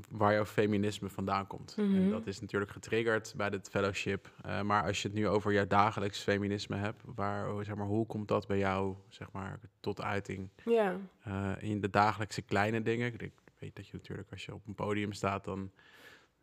[0.09, 1.73] waar jouw feminisme vandaan komt.
[1.77, 2.09] En Mhm.
[2.09, 5.67] dat is natuurlijk getriggerd bij dit fellowship, eh, maar als je het nu over jouw
[5.67, 10.01] dagelijks feminisme hebt, waar, oh, zeg maar, hoe komt dat bij jou zeg maar, tot
[10.01, 10.95] uiting ja.
[11.23, 13.13] eh, in de dagelijkse kleine dingen?
[13.13, 15.71] Ik weet dat je natuurlijk als je op een podium staat, dan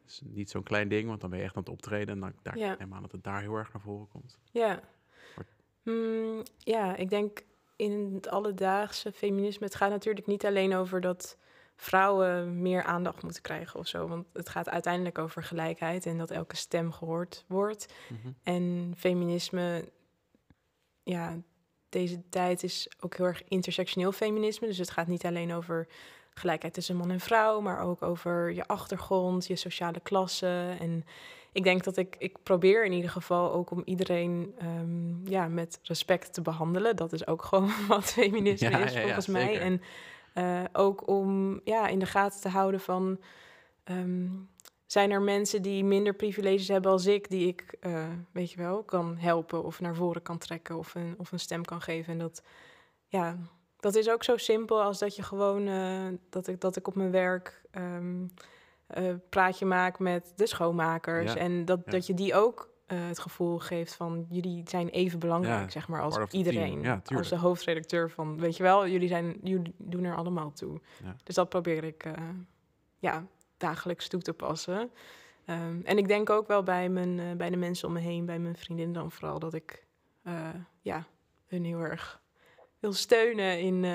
[0.06, 2.20] is het niet zo'n klein ding, want dan ben je echt aan het optreden en
[2.20, 2.76] dan daar, Ja.
[2.78, 4.38] neem aan dat het daar heel erg naar voren komt.
[4.50, 4.80] Ja.
[5.86, 7.42] Mm, ja, ik denk
[7.76, 11.36] in het alledaagse feminisme, het gaat natuurlijk niet alleen over dat
[11.76, 14.08] vrouwen meer aandacht moeten krijgen of zo.
[14.08, 17.86] Want het gaat uiteindelijk over gelijkheid en dat elke stem gehoord wordt.
[18.08, 18.32] Mhm.
[18.42, 19.88] En feminisme,
[21.02, 21.38] ja,
[21.88, 24.66] deze tijd is ook heel erg intersectioneel feminisme.
[24.66, 25.88] Dus het gaat niet alleen over
[26.38, 30.76] gelijkheid tussen man en vrouw, maar ook over je achtergrond, je sociale klasse.
[30.78, 31.04] En
[31.52, 35.78] ik denk dat ik, ik probeer in ieder geval ook om iedereen ehm, ja, met
[35.82, 36.96] respect te behandelen.
[36.96, 39.60] Dat is ook gewoon wat feminisme Ja, is ja, ja, volgens mij.
[39.60, 39.82] En
[40.32, 43.20] eh, ook om ja, in de gaten te houden van...
[43.84, 44.28] ehm,
[44.86, 48.82] zijn er mensen die minder privileges hebben als ik, die ik, eh, weet je wel,
[48.82, 52.12] kan helpen of naar voren kan trekken of een, of een stem kan geven.
[52.12, 52.42] En dat,
[53.06, 53.38] ja,
[53.80, 56.94] dat is ook zo simpel als dat je gewoon, eh, dat, ik, dat ik op
[56.94, 58.26] mijn werk ehm
[58.86, 61.32] eh, praatje maak met de schoonmakers.
[61.32, 61.90] Ja, En dat, ja.
[61.90, 65.88] dat je die ook eh, het gevoel geeft van jullie zijn even belangrijk, Ja, zeg
[65.88, 66.82] maar, als iedereen.
[66.82, 70.80] Ja, als de hoofdredacteur van, weet je wel, jullie, zijn, jullie doen er allemaal toe.
[71.04, 71.16] Ja.
[71.22, 72.04] Dus dat probeer ik
[72.98, 74.90] ja, dagelijks toe te passen.
[75.44, 78.38] Ehm, en ik denk ook wel bij, mijn, bij de mensen om me heen, bij
[78.38, 79.86] mijn vriendinnen dan vooral, dat ik
[80.80, 81.06] ja,
[81.46, 82.20] hun heel erg
[82.78, 83.92] wil steunen in eh,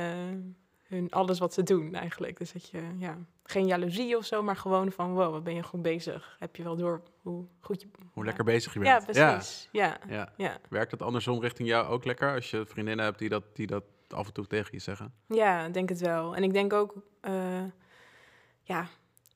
[0.96, 2.38] hun alles wat ze doen eigenlijk.
[2.38, 5.64] Dus dat je, ja, geen jaloezie of zo, maar gewoon van, wow, wat ben je
[5.64, 6.36] goed bezig?
[6.40, 7.88] Heb je wel door hoe goed je...
[8.00, 8.24] Hoe Ja.
[8.24, 9.18] lekker bezig je Ja, bent.
[9.18, 9.70] precies.
[9.72, 10.14] Ja, Ja.
[10.16, 10.34] ja.
[10.38, 10.58] ja.
[10.70, 12.34] Werkt het andersom richting jou ook lekker?
[12.34, 15.14] Als je vriendinnen hebt die dat, die dat af en toe tegen je zeggen?
[15.28, 16.36] Ja, ik denk het wel.
[16.36, 17.64] En ik denk ook, eh,
[18.64, 18.88] ja,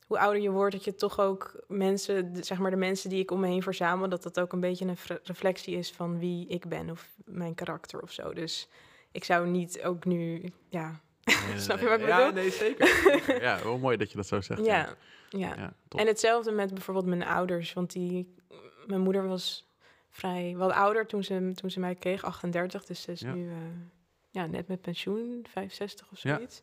[0.07, 3.31] hoe ouder je wordt, dat je toch ook mensen, zeg maar de mensen die ik
[3.31, 6.67] om me heen verzamel, dat dat ook een beetje een reflectie is van wie ik
[6.67, 8.33] ben of mijn karakter of zo.
[8.33, 8.67] Dus
[9.15, 12.19] ik zou niet ook nu, ja, Nee, Snap je wat ik bedoel?
[12.19, 12.87] Ja, nee, zeker.
[12.87, 13.41] zeker.
[13.47, 14.65] Ja, wel mooi dat je dat zo zegt.
[14.65, 14.95] ja,
[15.29, 15.73] ja.
[15.89, 18.35] En hetzelfde met bijvoorbeeld mijn ouders, want die,
[18.85, 19.69] mijn moeder was
[20.09, 23.55] vrij wat ouder toen ze, toen ze mij kreeg, 38, dus ze is nu eh,
[24.31, 26.61] ja, net met pensioen, 65 of zoiets.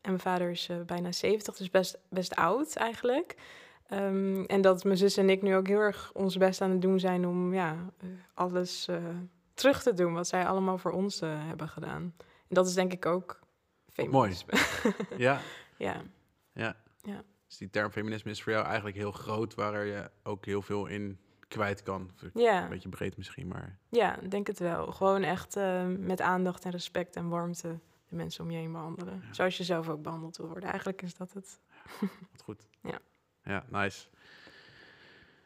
[0.00, 3.34] En mijn vader is eh, bijna 70, dus best, best oud eigenlijk.
[3.86, 6.82] Ehm, en dat mijn zus en ik nu ook heel erg ons best aan het
[6.82, 8.88] doen zijn om ja, eh, alles
[9.56, 12.14] terug te doen wat zij allemaal voor ons eh, hebben gedaan.
[12.18, 13.38] En dat is denk ik ook
[13.94, 14.34] Wat mooi.
[14.34, 14.94] feminisme.
[15.26, 15.40] Ja,
[15.76, 16.02] ja.
[16.52, 16.76] ja.
[17.02, 17.22] Ja.
[17.46, 20.86] Dus die term feminisme is voor jou eigenlijk heel groot, waar je ook heel veel
[20.86, 22.10] in kwijt kan.
[22.34, 22.62] Ja.
[22.62, 24.92] Een beetje breed misschien, maar Ja, ik denk het wel.
[24.92, 27.78] Gewoon echt eh, met aandacht en respect en warmte
[28.08, 29.22] de mensen om je heen behandelen.
[29.26, 29.32] Ja.
[29.34, 30.68] Zoals je zelf ook behandeld wil worden.
[30.68, 31.60] Eigenlijk is dat het.
[32.32, 32.68] wat goed.
[32.92, 32.98] Ja.
[33.42, 34.06] Ja, nice.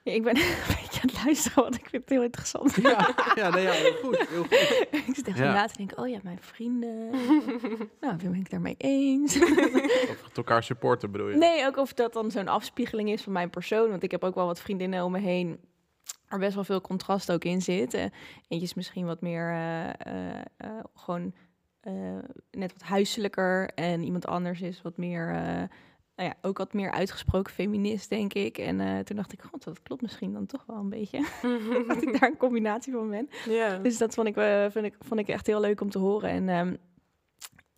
[0.02, 2.74] Ik ben een beetje aan het luisteren, want ik vind het heel interessant.
[2.74, 4.28] Ja, ja, nee, ja heel goed.
[4.28, 4.86] Heel goed.
[5.08, 5.52] ik zit even Ja.
[5.52, 7.10] na te denken, oh ja, mijn vrienden.
[8.00, 9.40] nou, ben ik daarmee eens?
[10.10, 11.36] Of het elkaar supporten bedoel je?
[11.36, 13.90] nee, ook of dat dan zo'n afspiegeling is van mijn persoon.
[13.90, 15.60] Want ik heb ook wel wat vriendinnen om me heen
[16.28, 17.94] waar best wel veel contrast ook in zit.
[17.94, 18.02] Eh,
[18.48, 21.32] eentje is misschien wat meer eh, eh, gewoon
[22.50, 23.70] net wat huiselijker.
[23.74, 25.40] En iemand anders is wat meer
[26.20, 28.58] nou ja, ook wat meer uitgesproken feminist, denk ik.
[28.58, 31.18] En eh, toen dacht ik, god, dat klopt misschien dan toch wel een beetje.
[31.88, 33.28] dat ik daar een combinatie van ben.
[33.82, 36.30] Dus dat vond ik, uh, vind ik, vond ik echt heel leuk om te horen.
[36.30, 36.76] En um,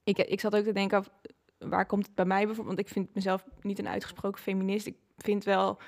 [0.04, 1.10] ik, ik zat ook te denken, af,
[1.58, 2.76] waar komt het bij mij bijvoorbeeld?
[2.76, 4.86] Want ik vind mezelf niet een uitgesproken feminist.
[4.86, 5.78] Ik vind wel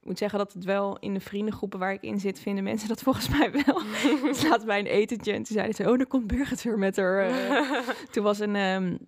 [0.00, 2.88] ik moet zeggen dat het wel in de vriendengroepen waar ik in zit, vinden mensen
[2.88, 3.82] dat volgens mij wel.
[4.22, 6.96] dus laatst bij een etentje en toen zeiden ze, oh, dan komt Birgit weer met
[6.96, 7.30] haar.
[7.30, 7.88] Uh.
[8.12, 8.98] toen was een, um,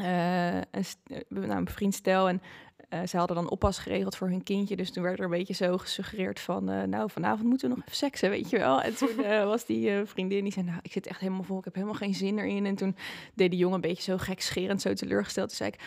[0.00, 0.84] uh, een,
[1.28, 2.42] nou, een vriend stel en
[2.90, 4.76] uh, ze hadden dan oppas geregeld voor hun kindje.
[4.76, 6.70] Dus toen werd er een beetje zo gesuggereerd van...
[6.70, 8.82] Uh, nou, vanavond moeten we nog even seksen, weet je wel.
[8.82, 10.66] En toen uh, was die vriendin die zei...
[10.66, 12.66] nou, ik zit echt helemaal vol, ik heb helemaal geen zin erin.
[12.66, 12.96] En toen
[13.34, 15.48] deed de jongen een beetje zo gekscherend, zo teleurgesteld.
[15.48, 15.80] Toen zei ik...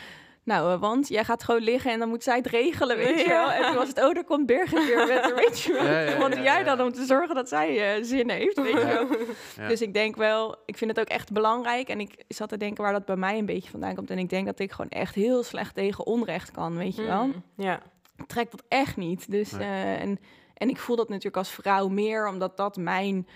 [0.44, 3.28] Nou, uh, want jij gaat gewoon liggen en dan moet zij het regelen, weet je
[3.28, 3.52] wel.
[3.52, 5.84] En toen was het, oh, daar komt Birgit weer met haar, weet je wel.
[5.84, 8.86] Ja, ja, want jij dan om te zorgen dat zij uh, zin heeft, weet je
[8.86, 9.68] wel.
[9.68, 11.90] Dus ik denk wel, ik vind het ook echt belangrijk.
[11.90, 14.10] En ik zat te denken waar dat bij mij een beetje vandaan komt.
[14.10, 17.26] En ik denk dat ik gewoon echt heel slecht tegen onrecht kan, weet je wel.
[17.26, 17.82] Mm, ja.
[18.16, 19.32] Ik trek dat echt niet.
[19.32, 19.68] Dus, nee.
[19.68, 20.20] uh, en,
[20.54, 23.28] en ik voel dat natuurlijk als vrouw meer, omdat dat mijn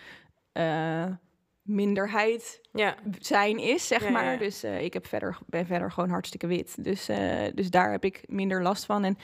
[1.64, 2.96] minderheid ja.
[3.20, 4.32] zijn is, zeg Ja, maar.
[4.32, 4.38] ja.
[4.38, 6.84] Dus uh, ik heb verder, ben verder gewoon hartstikke wit.
[6.84, 9.04] Dus, uh, dus daar heb ik minder last van.
[9.04, 9.18] En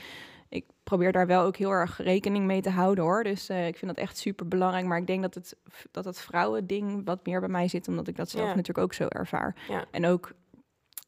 [0.48, 3.24] ik probeer daar wel ook heel erg rekening mee te houden, hoor.
[3.24, 4.86] Dus uh, ik vind dat echt super belangrijk.
[4.86, 5.56] Maar ik denk dat het,
[5.90, 9.06] dat het vrouwending wat meer bij mij zit, omdat ik dat zelf natuurlijk ook zo
[9.08, 9.54] ervaar.
[9.90, 10.32] En ook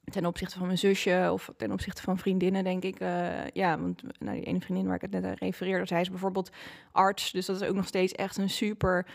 [0.05, 3.01] ten opzichte van mijn zusje of ten opzichte van vriendinnen, denk ik.
[3.01, 6.11] Uh, ja, want nou, die ene vriendin waar ik het net aan refereerde, zij is
[6.11, 6.51] bijvoorbeeld
[6.93, 7.33] arts.
[7.33, 9.07] Dus dat is ook nog steeds echt een super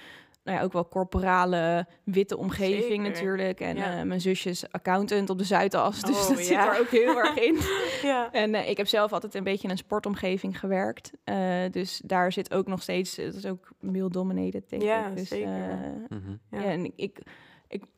[0.48, 3.02] nou ja, ook wel corporale, witte omgeving Zeker.
[3.12, 3.60] natuurlijk.
[3.60, 3.98] En Ja.
[3.98, 7.18] uh, mijn zusje is accountant op de Zuidas, dus Oh, dat zit er ook heel
[7.18, 7.58] erg in.
[8.02, 8.32] Ja.
[8.32, 11.12] En uh, ik heb zelf altijd een beetje in een sportomgeving gewerkt.
[11.26, 11.38] Uh,
[11.72, 15.16] dus daar zit ook nog steeds, het is ook male dominated, denk Ja, ik.
[15.18, 15.48] Dus, zeker.
[15.48, 16.32] uh, Mhm.
[16.52, 16.60] ja.
[16.62, 16.64] Ja.
[16.64, 17.20] en ik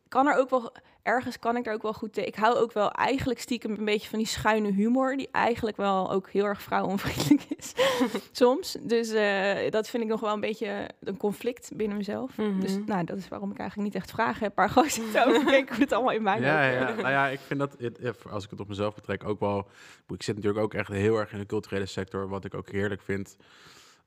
[0.09, 0.71] kan er ook wel,
[1.03, 2.29] ergens kan ik er ook wel goed tegen.
[2.29, 6.11] Ik hou ook wel eigenlijk stiekem een beetje van die schuine humor, die eigenlijk wel
[6.11, 7.73] ook heel erg vrouwenonvriendelijk is,
[8.31, 8.77] soms.
[8.81, 12.37] Dus uh, dat vind ik nog wel een beetje een conflict binnen mezelf.
[12.37, 12.59] Mhm.
[12.59, 15.73] Dus nou, dat is waarom ik eigenlijk niet echt vragen heb, maar gewoon zitten overdenken
[15.75, 18.49] hoe het allemaal in mij Ja, ja, nou ja, ik vind dat, eh, als ik
[18.49, 19.67] het op mezelf betrek, ook wel...
[20.07, 23.01] Ik zit natuurlijk ook echt heel erg in de culturele sector, wat ik ook heerlijk
[23.01, 23.37] vind.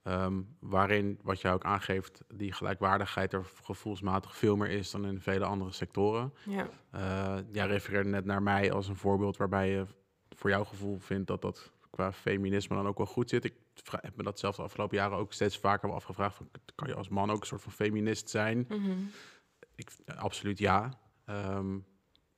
[0.02, 5.20] Ehm, waarin, wat jij ook aangeeft, die gelijkwaardigheid er gevoelsmatig veel meer is dan in
[5.20, 6.32] vele andere sectoren.
[6.44, 6.68] Ja.
[6.90, 9.86] Eh, jij refereerde net naar mij als een voorbeeld waarbij je
[10.28, 13.44] voor jouw gevoel vindt dat dat qua feminisme dan ook wel goed zit.
[13.44, 13.54] Ik
[13.90, 16.36] heb me dat zelf de afgelopen jaren ook steeds vaker afgevraagd.
[16.36, 18.66] Van, kan je als man ook een soort van feminist zijn?
[18.68, 18.92] Mhm.
[19.74, 20.98] Ik, eh, absoluut ja.
[21.24, 21.78] Ehm,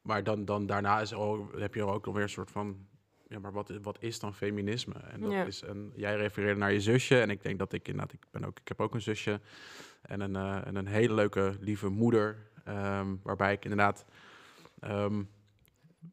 [0.02, 2.86] maar dan, dan daarna is al, heb je er ook alweer een soort van...
[3.28, 4.94] Ja, maar wat, wat is dan feminisme?
[4.94, 5.44] En dat Ja.
[5.44, 7.20] is een, jij refereerde naar je zusje.
[7.20, 8.12] En ik denk dat ik inderdaad...
[8.14, 9.40] Ik, ben ook, ik heb ook een zusje.
[10.02, 12.36] En een, eh, en een hele leuke, lieve moeder.
[12.64, 14.04] ehm, waarbij ik inderdaad...
[14.80, 15.22] ehm,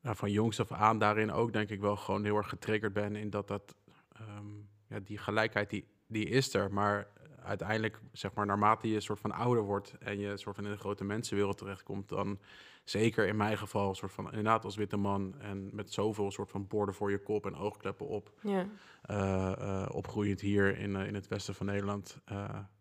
[0.02, 3.16] nou, van jongs af aan daarin ook denk ik wel gewoon heel erg getriggerd ben...
[3.16, 3.76] in dat dat...
[4.12, 4.46] ehm,
[4.88, 7.08] ja, die gelijkheid die, die is er, maar
[7.44, 10.72] uiteindelijk, zeg maar, naarmate je een soort van ouder wordt en je soort van in
[10.72, 12.40] de grote mensenwereld terechtkomt, dan
[12.84, 16.50] zeker in mijn geval, een soort van inderdaad als witte man en met zoveel soort
[16.52, 18.68] van borden voor je kop en oogkleppen op, Ja.
[19.02, 22.20] eh, eh, opgroeiend hier in, eh, in het westen van Nederland,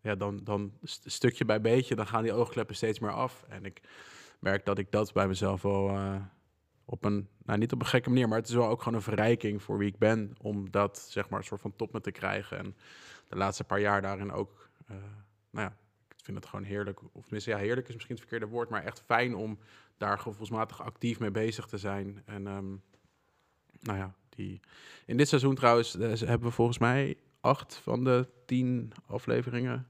[0.02, 3.44] ja, dan, dan st- stukje bij beetje, dan gaan die oogkleppen steeds meer af.
[3.48, 3.80] En ik
[4.38, 5.98] merk dat ik dat bij mezelf wel
[6.84, 9.04] op een, nou niet op een gekke manier, maar het is wel ook gewoon een
[9.04, 12.10] verrijking voor wie ik ben, om dat zeg maar een soort van top me te
[12.10, 12.58] krijgen.
[12.58, 12.76] En
[13.30, 14.94] de laatste paar jaar daarin ook, eh,
[15.50, 15.76] nou ja,
[16.16, 18.84] ik vind het gewoon heerlijk, of tenminste, ja, heerlijk is misschien het verkeerde woord, maar
[18.84, 19.58] echt fijn om
[19.96, 22.22] daar gevoelsmatig actief mee bezig te zijn.
[22.24, 22.68] En ehm,
[23.80, 24.60] nou ja, die,
[25.06, 29.88] in dit seizoen trouwens eh, hebben we volgens mij acht van de tien afleveringen.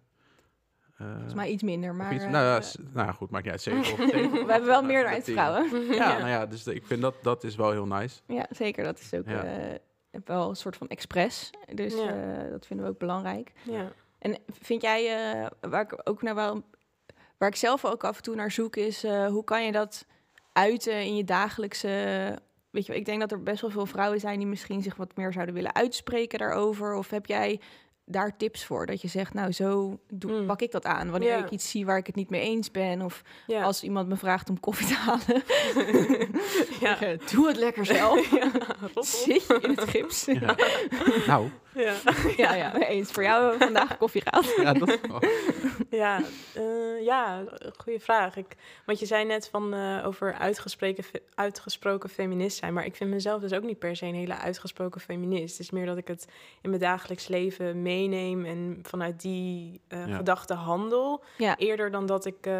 [0.97, 2.15] eh, Volgens mij iets minder, maar...
[2.15, 2.63] iets- nou, ja,
[2.93, 3.79] nou goed, maakt niet uit.
[3.81, 5.35] Of of we hebben wel meer uit tien.
[5.35, 5.85] vrouwen.
[5.95, 8.21] Ja, nou ja, dus ik vind dat, dat is wel heel nice.
[8.27, 8.85] Ja, zeker.
[8.85, 9.79] Dat is ook Ja.
[10.25, 11.51] Wel een soort van expres.
[11.75, 12.09] Dus Ja.
[12.43, 13.53] eh, dat vinden we ook belangrijk.
[13.63, 13.93] Ja.
[14.19, 16.63] En vind jij, eh, waar ik ook naar wel,
[17.39, 20.07] waar ik zelf ook af en toe naar zoek, is eh, hoe kan je dat
[20.53, 21.89] uiten in je dagelijkse.
[22.71, 25.17] Weet je, ik denk dat er best wel veel vrouwen zijn die misschien zich wat
[25.17, 26.95] meer zouden willen uitspreken daarover.
[26.95, 27.61] Of heb jij
[28.11, 28.87] daar tips voor?
[28.87, 30.47] Dat je zegt, nou, zo doe, Mm.
[30.47, 31.11] pak ik dat aan.
[31.11, 33.03] Wanneer ik iets zie waar ik het niet mee eens ben.
[33.03, 33.23] Of
[33.63, 35.43] als iemand me vraagt om koffie te halen.
[36.81, 36.99] Ja.
[37.33, 38.31] Doe het lekker zelf.
[38.41, 38.51] Ja.
[39.03, 40.25] Zit je in het gips?
[40.25, 40.57] Ja.
[41.27, 41.95] nou, Ja.
[42.37, 43.11] ja, ja, eens.
[43.11, 44.55] Voor jou vandaag koffie gehaald.
[44.63, 45.21] ja, dat wel.
[45.91, 46.21] Ja,
[46.55, 47.45] eh, ja,
[47.77, 48.37] goede vraag.
[48.37, 48.57] Ik,
[48.87, 51.05] want je zei net van eh, over uitgesproken,
[51.35, 55.01] uitgesproken feminist zijn, maar ik vind mezelf dus ook niet per se een hele uitgesproken
[55.01, 55.51] feminist.
[55.53, 56.27] Het is meer dat ik het
[56.63, 60.17] in mijn dagelijks leven meeneem en vanuit die eh Ja.
[60.17, 61.57] gedachte handel, Ja.
[61.57, 62.55] eerder dan dat ik eh,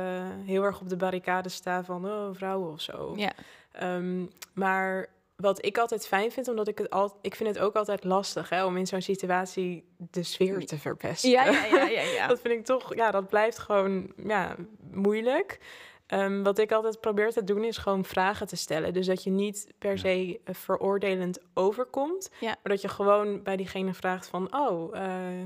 [0.45, 3.13] heel erg op de barricade sta van oh, vrouwen of zo.
[3.17, 3.33] Ja.
[3.73, 5.07] Ehm, maar
[5.41, 8.49] wat ik altijd fijn vind, omdat ik het al, ik vind het ook altijd lastig
[8.49, 11.31] hè, om in zo'n situatie de sfeer te verpesten.
[11.31, 12.01] Ja, ja, ja, ja.
[12.01, 12.27] ja.
[12.33, 14.57] Dat vind ik toch, ja, dat blijft gewoon ja,
[14.91, 15.59] moeilijk.
[16.07, 18.93] Ehm, wat ik altijd probeer te doen is gewoon vragen te stellen.
[18.93, 22.47] Dus dat je niet per se eh, veroordelend overkomt, Ja.
[22.47, 25.45] maar dat je gewoon bij diegene vraagt van, oh, eh,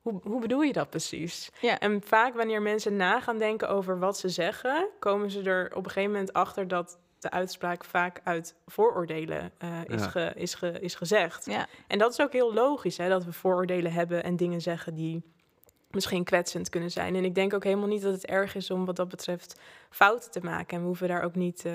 [0.00, 1.50] hoe, hoe bedoel je dat precies?
[1.60, 1.78] Ja.
[1.78, 5.84] En vaak wanneer mensen na gaan denken over wat ze zeggen, komen ze er op
[5.84, 10.08] een gegeven moment achter dat de uitspraak vaak uit vooroordelen eh, is, Ja.
[10.08, 11.46] ge, is, ge, is gezegd.
[11.46, 11.66] Ja.
[11.86, 15.22] En dat is ook heel logisch, hè, dat we vooroordelen hebben en dingen zeggen die
[15.90, 17.14] misschien kwetsend kunnen zijn.
[17.14, 19.60] En ik denk ook helemaal niet dat het erg is om wat dat betreft
[19.90, 20.76] fouten te maken.
[20.76, 21.72] En we hoeven daar ook niet eh,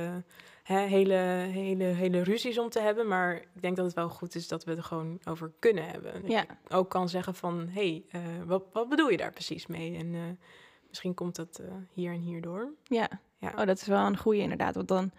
[0.63, 1.13] hè, hele,
[1.51, 3.07] hele, hele ruzies om te hebben.
[3.07, 5.85] Maar ik denk dat het wel goed is dat we het er gewoon over kunnen
[5.85, 6.21] hebben.
[6.25, 6.45] Ja.
[6.69, 9.97] ook kan zeggen van, hé, hey, eh, wat, wat bedoel je daar precies mee?
[9.97, 10.21] En eh,
[10.87, 12.71] misschien komt dat eh, hier en hier door.
[12.83, 13.09] Ja.
[13.39, 13.49] Ja.
[13.57, 14.75] Oh, dat is wel een goede inderdaad.
[14.75, 15.11] Want dan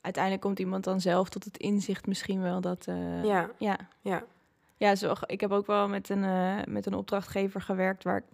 [0.00, 2.86] uiteindelijk komt iemand dan zelf tot het inzicht misschien wel dat...
[2.86, 3.50] eh, Ja.
[3.58, 3.76] Ja.
[4.00, 4.24] Ja.
[4.76, 8.24] Ja, zo, ik heb ook wel met een, eh, met een opdrachtgever gewerkt waar ik,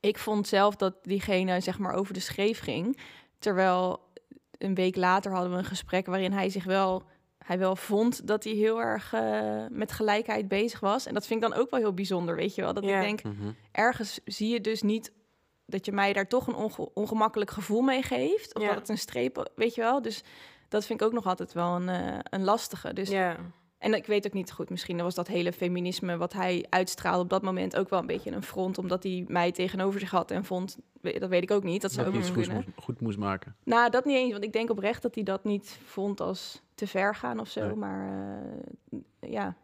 [0.00, 2.98] ik vond zelf dat diegene zeg maar over de schreef ging.
[3.38, 4.00] Terwijl
[4.58, 7.02] een week later hadden we een gesprek waarin hij zich wel,
[7.38, 11.06] hij wel vond dat hij heel erg eh, met gelijkheid bezig was.
[11.06, 12.74] En dat vind ik dan ook wel heel bijzonder, weet je wel.
[12.74, 13.00] Dat Ja.
[13.00, 13.50] ik denk, Mhm.
[13.72, 15.12] ergens zie je dus niet
[15.68, 18.54] dat je mij daar toch een onge- ongemakkelijk gevoel mee geeft.
[18.54, 18.68] Of Ja.
[18.68, 20.02] dat het een streep, weet je wel.
[20.02, 20.22] Dus
[20.68, 22.92] dat vind ik ook nog altijd wel een, eh, een lastige.
[22.92, 23.36] Dus ja.
[23.78, 27.30] en ik weet ook niet goed, misschien was dat hele feminisme wat hij uitstraalde op
[27.30, 30.44] dat moment ook wel een beetje een front, omdat hij mij tegenover zich had en
[30.44, 32.54] vond, dat weet ik ook niet, dat zou Dat ook iets kunnen.
[32.54, 33.56] moest, goed moest maken.
[33.64, 36.86] Nou, dat niet eens, want ik denk oprecht dat hij dat niet vond als te
[36.86, 37.74] ver gaan of zo, Nee.
[37.74, 38.42] maar
[38.90, 39.56] eh, ja,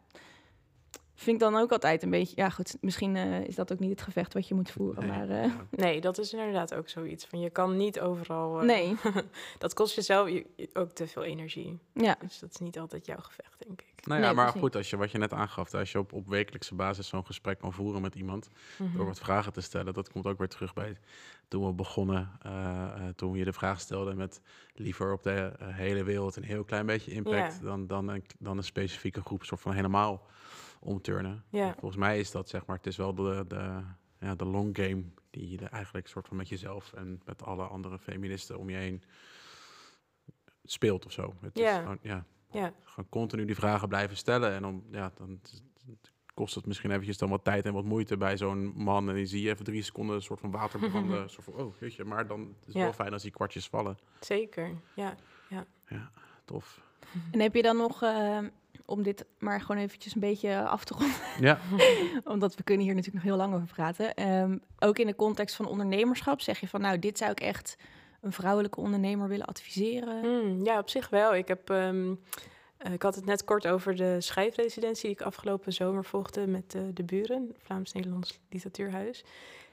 [1.15, 3.89] vind ik dan ook altijd een beetje, ja goed, misschien eh, is dat ook niet
[3.89, 5.17] het gevecht wat je moet voeren, Nee.
[5.17, 5.51] maar eh,
[5.85, 7.25] Nee, dat is inderdaad ook zoiets.
[7.25, 8.59] Van je kan niet overal.
[8.59, 8.95] eh, nee,
[9.59, 11.79] dat kost jezelf je- je- ook te veel energie.
[11.93, 13.93] ja, Dus dat is niet altijd jouw gevecht, denk ik.
[14.05, 14.61] Nou ja, Nee, maar precies.
[14.61, 17.59] goed, als je wat je net aangaf, als je op, op wekelijkse basis zo'n gesprek
[17.59, 18.97] kan voeren met iemand, Mhm.
[18.97, 20.97] door wat vragen te stellen, dat komt ook weer terug bij
[21.47, 22.51] toen we begonnen, eh,
[22.83, 24.41] eh, toen je de vraag stelde met
[24.73, 27.65] liever op de hele wereld een heel klein beetje impact Ja.
[27.65, 30.21] dan, dan, een, dan een specifieke groep soort van helemaal
[30.85, 31.43] omturnen.
[31.49, 31.67] Ja.
[31.67, 33.81] En Volgens mij is dat zeg maar, het is wel de, de,
[34.19, 37.99] ja, de long game die je eigenlijk soort van met jezelf en met alle andere
[37.99, 39.03] feministen om je heen
[40.63, 41.33] speelt of zo.
[41.41, 41.71] Het Ja.
[41.71, 44.51] is gewoon, ja, Ja, gewoon continu die vragen blijven stellen.
[44.53, 45.39] En dan, ja, dan
[46.33, 49.09] kost het misschien eventjes dan wat tijd en wat moeite bij zo'n man.
[49.09, 51.29] En die zie je even drie seconden een soort van water branden.
[51.29, 52.81] soort van, oh, weet je, maar dan is het Ja.
[52.81, 53.97] wel fijn als die kwartjes vallen.
[54.19, 54.75] zeker.
[54.95, 55.15] Ja.
[55.87, 56.11] Ja,
[56.45, 56.81] tof.
[57.31, 58.39] en heb je dan nog, eh,
[58.85, 61.59] om dit maar gewoon eventjes een beetje af te ronden, Ja,
[62.33, 64.13] omdat we kunnen hier natuurlijk nog heel lang over praten.
[64.13, 67.77] Ehm, ook in de context van ondernemerschap zeg je van, nou, dit zou ik echt
[68.21, 70.19] een vrouwelijke ondernemer willen adviseren.
[70.19, 71.35] Hmm, ja, op zich wel.
[71.35, 72.13] Ik, heb, ehm,
[72.77, 76.75] eh, ik had het net kort over de schrijfresidentie die ik afgelopen zomer volgde met
[76.75, 79.23] eh, de buren, Vlaams-Nederlands Literatuurhuis.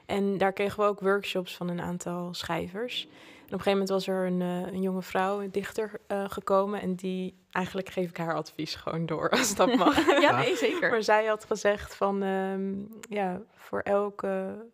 [0.05, 3.07] En daar kregen we ook workshops van een aantal schrijvers.
[3.43, 6.23] En op een gegeven moment was er een, eh, een jonge vrouw, een dichter, eh,
[6.27, 6.81] gekomen.
[6.81, 10.21] En die, eigenlijk geef ik haar advies gewoon door, als dat mag.
[10.21, 10.89] ja, nee, zeker.
[10.89, 12.73] Maar zij had gezegd van, ehm,
[13.09, 14.65] ja, voor elke...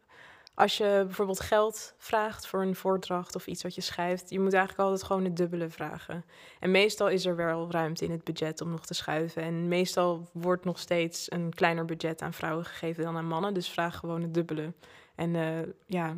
[0.54, 4.54] Als je bijvoorbeeld geld vraagt voor een voordracht of iets wat je schrijft, je moet
[4.54, 6.26] eigenlijk altijd gewoon het dubbele vragen.
[6.60, 9.42] En meestal is er wel ruimte in het budget om nog te schuiven.
[9.42, 13.54] En meestal wordt nog steeds een kleiner budget aan vrouwen gegeven dan aan mannen.
[13.54, 14.74] Dus vraag gewoon het dubbele.
[15.16, 16.16] En eh, ja,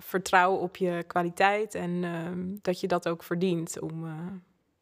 [0.00, 4.12] vertrouw op je kwaliteit en ehm, dat je dat ook verdient om eh,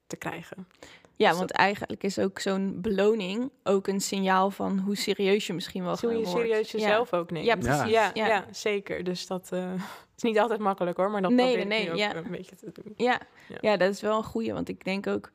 [0.06, 0.68] te krijgen.
[1.16, 5.52] Ja, Dus want eigenlijk is ook zo'n beloning ook een signaal van hoe serieus je
[5.52, 6.78] misschien wel Hoe je serieus Ja.
[6.78, 7.46] jezelf ook neemt.
[7.46, 7.90] Ja, precies.
[7.92, 8.26] Ja, Ja.
[8.26, 8.44] ja.
[8.50, 9.04] zeker.
[9.04, 9.72] Dus dat eh,
[10.16, 12.18] is niet altijd makkelijk hoor, maar dat Nee, probeer nee, ik nu nee, ook ja.
[12.24, 12.92] een beetje te doen.
[12.96, 13.20] Ja.
[13.48, 13.56] Ja.
[13.60, 13.76] Ja.
[13.76, 14.52] dat is wel een goeie.
[14.52, 15.30] Want ik denk ook,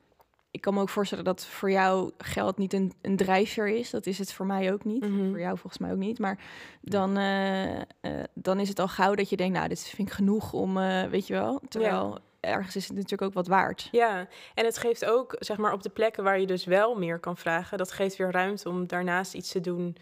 [0.54, 3.90] ik kan me ook voorstellen dat voor jou geld niet een, een drijfveer is.
[3.90, 5.08] Dat is het voor mij ook niet.
[5.08, 5.28] Mhm.
[5.28, 6.18] Voor jou volgens mij ook niet.
[6.18, 6.38] Maar
[6.80, 7.84] dan, eh, eh,
[8.34, 11.04] dan is het al gauw dat je denkt, nou, dit vind ik genoeg om, eh,
[11.04, 11.60] weet je wel.
[11.68, 13.88] Terwijl ergens is het natuurlijk ook wat waard.
[13.92, 17.18] Ja, en het geeft ook, zeg maar, op de plekken waar je dus wel meer
[17.18, 19.96] kan vragen, dat geeft weer ruimte om daarnaast iets te doen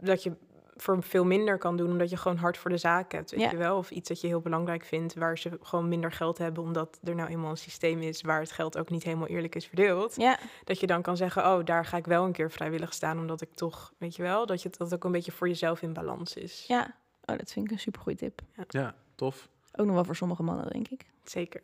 [0.00, 0.32] dat je
[0.76, 3.50] voor veel minder kan doen, omdat je gewoon hard voor de zaak hebt, weet Ja.
[3.50, 3.76] je wel?
[3.76, 7.14] Of iets dat je heel belangrijk vindt, waar ze gewoon minder geld hebben, omdat er
[7.14, 10.14] nou eenmaal een systeem is waar het geld ook niet helemaal eerlijk is verdeeld.
[10.16, 13.18] Ja, Dat je dan kan zeggen, oh, daar ga ik wel een keer vrijwillig staan,
[13.18, 15.92] omdat ik toch, weet je wel, dat je dat ook een beetje voor jezelf in
[15.92, 16.64] balans is.
[16.68, 16.94] ja.
[17.24, 18.40] Oh, dat vind ik een supergoeie tip.
[18.68, 19.48] ja, tof.
[19.76, 21.06] Ook nog wel voor sommige mannen, denk ik.
[21.24, 21.62] Zeker.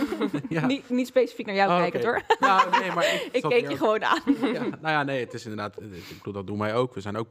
[0.48, 0.66] ja.
[0.66, 2.22] Niet, niet specifiek naar jou Oh, kijken, hoor.
[2.40, 4.20] Nou, nee, maar ik, keek je gewoon aan.
[4.42, 5.80] Ja, nou ja, nee, het is inderdaad.
[5.82, 6.94] Ik bedoel, dat doen wij ook.
[6.94, 7.28] We zijn ook.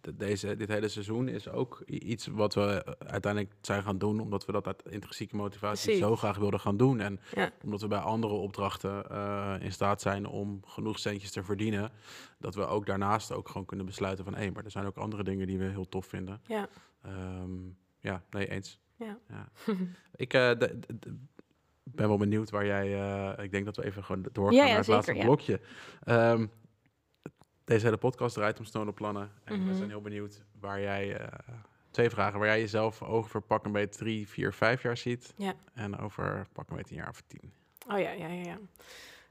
[0.00, 4.20] de- Deze, dit hele seizoen is ook iets wat we eh, uiteindelijk zijn gaan doen,
[4.20, 6.02] omdat we dat uit intrinsieke motivatie Precies.
[6.06, 7.00] zo graag wilden gaan doen.
[7.00, 7.50] En Ja.
[7.64, 11.90] omdat we bij andere opdrachten eh, in staat zijn om genoeg centjes te verdienen,
[12.38, 15.24] dat we ook daarnaast ook gewoon kunnen besluiten van hé, maar er zijn ook andere
[15.24, 16.40] dingen die we heel tof vinden.
[16.46, 16.68] Ja.
[17.02, 17.50] Ehm,
[17.98, 18.78] ja, nee, eens.
[19.28, 19.48] Ja.
[20.16, 21.16] Ik eh, de- de- de-
[21.82, 22.94] ben wel benieuwd waar jij.
[23.36, 25.60] eh, ik denk dat we even gewoon doorgaan Ja, naar het zeker, laatste blokje.
[26.04, 26.46] Ehm,
[27.64, 29.30] deze hele podcast draait om snelle plannen.
[29.44, 29.74] En we Mhm.
[29.76, 31.16] zijn heel benieuwd waar jij.
[31.16, 31.28] eh,
[31.90, 32.38] twee vragen.
[32.38, 35.34] Waar jij jezelf over pak een beetje drie, vier, vijf jaar ziet.
[35.36, 35.54] Ja.
[35.74, 37.52] En over pak een beetje een jaar of tien.
[37.88, 38.42] Oh ja, ja, ja.
[38.42, 38.58] Ja,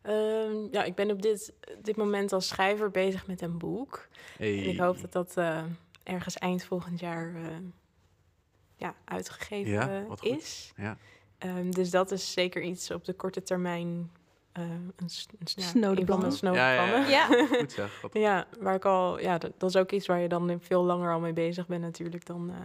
[0.02, 4.08] Ehm, ja ik ben op dit, dit moment als schrijver bezig met een boek.
[4.38, 4.58] Hey.
[4.64, 5.38] En ik hoop dat dat
[6.04, 7.34] ergens eind volgend jaar
[8.88, 9.90] ja, uitgegeven Ja,
[10.22, 10.74] eh, is.
[10.76, 10.98] Ja.
[11.38, 14.12] Ehm, dus dat is zeker iets op de korte termijn.
[14.52, 15.10] eh een, een,
[15.46, 16.02] Snode
[16.56, 16.86] Ja, ja, ja.
[16.86, 17.10] plannen.
[17.10, 17.28] Ja.
[17.60, 18.02] Goed zeg.
[18.14, 21.14] Ja, waar ik al, ja, dat, dat is ook iets waar je dan veel langer
[21.14, 22.56] al mee bezig bent natuurlijk dan, eh,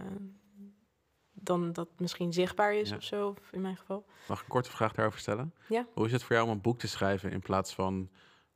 [1.33, 2.95] dan dat misschien zichtbaar is Ja.
[2.95, 4.05] of zo, of in mijn geval.
[4.27, 5.53] Mag ik een korte vraag daarover stellen?
[5.69, 5.85] Ja.
[5.93, 8.09] Hoe is het voor jou om een boek te schrijven in plaats van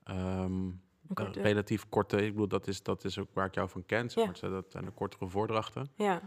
[0.04, 0.70] ehm,
[1.14, 2.18] korte- relatief korte?
[2.26, 4.10] Ik bedoel, dat is, dat is ook waar ik jou van ken.
[4.14, 4.32] Ja.
[4.42, 5.92] Dat zijn de kortere voordrachten.
[5.96, 6.22] Ja.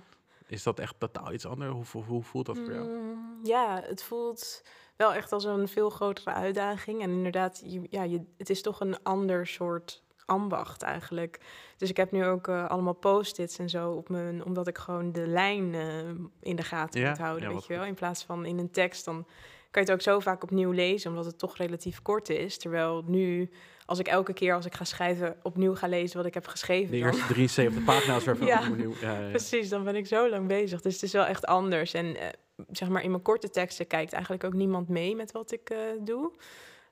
[0.48, 1.72] Is dat echt totaal iets anders?
[1.92, 2.88] Hoe, hoe, voelt dat voor jou?
[2.88, 4.62] Mm, ja, het voelt
[4.96, 7.02] wel echt als een veel grotere uitdaging.
[7.02, 11.40] En inderdaad, je, ja, je, het is toch een ander soort ambacht eigenlijk.
[11.76, 15.12] Dus ik heb nu ook eh, allemaal post-its en zo op mijn, omdat ik gewoon
[15.12, 16.08] de lijn eh,
[16.40, 17.84] in de gaten Ja, moet houden, ja, weet je wel.
[17.84, 19.26] In plaats van in een tekst, dan
[19.70, 22.58] kan je het ook zo vaak opnieuw lezen, omdat het toch relatief kort is.
[22.58, 23.50] Terwijl nu,
[23.86, 26.90] als ik elke keer als ik ga schrijven opnieuw ga lezen wat ik heb geschreven,
[26.90, 28.68] De eerste 73 pagina's Ja.
[28.70, 28.92] opnieuw.
[29.00, 29.28] Ja, ja.
[29.28, 30.80] Precies, dan ben ik zo lang bezig.
[30.80, 31.94] Dus het is wel echt anders.
[31.94, 32.26] En eh,
[32.70, 35.78] zeg maar, in mijn korte teksten kijkt eigenlijk ook niemand mee met wat ik eh,
[36.00, 36.32] doe.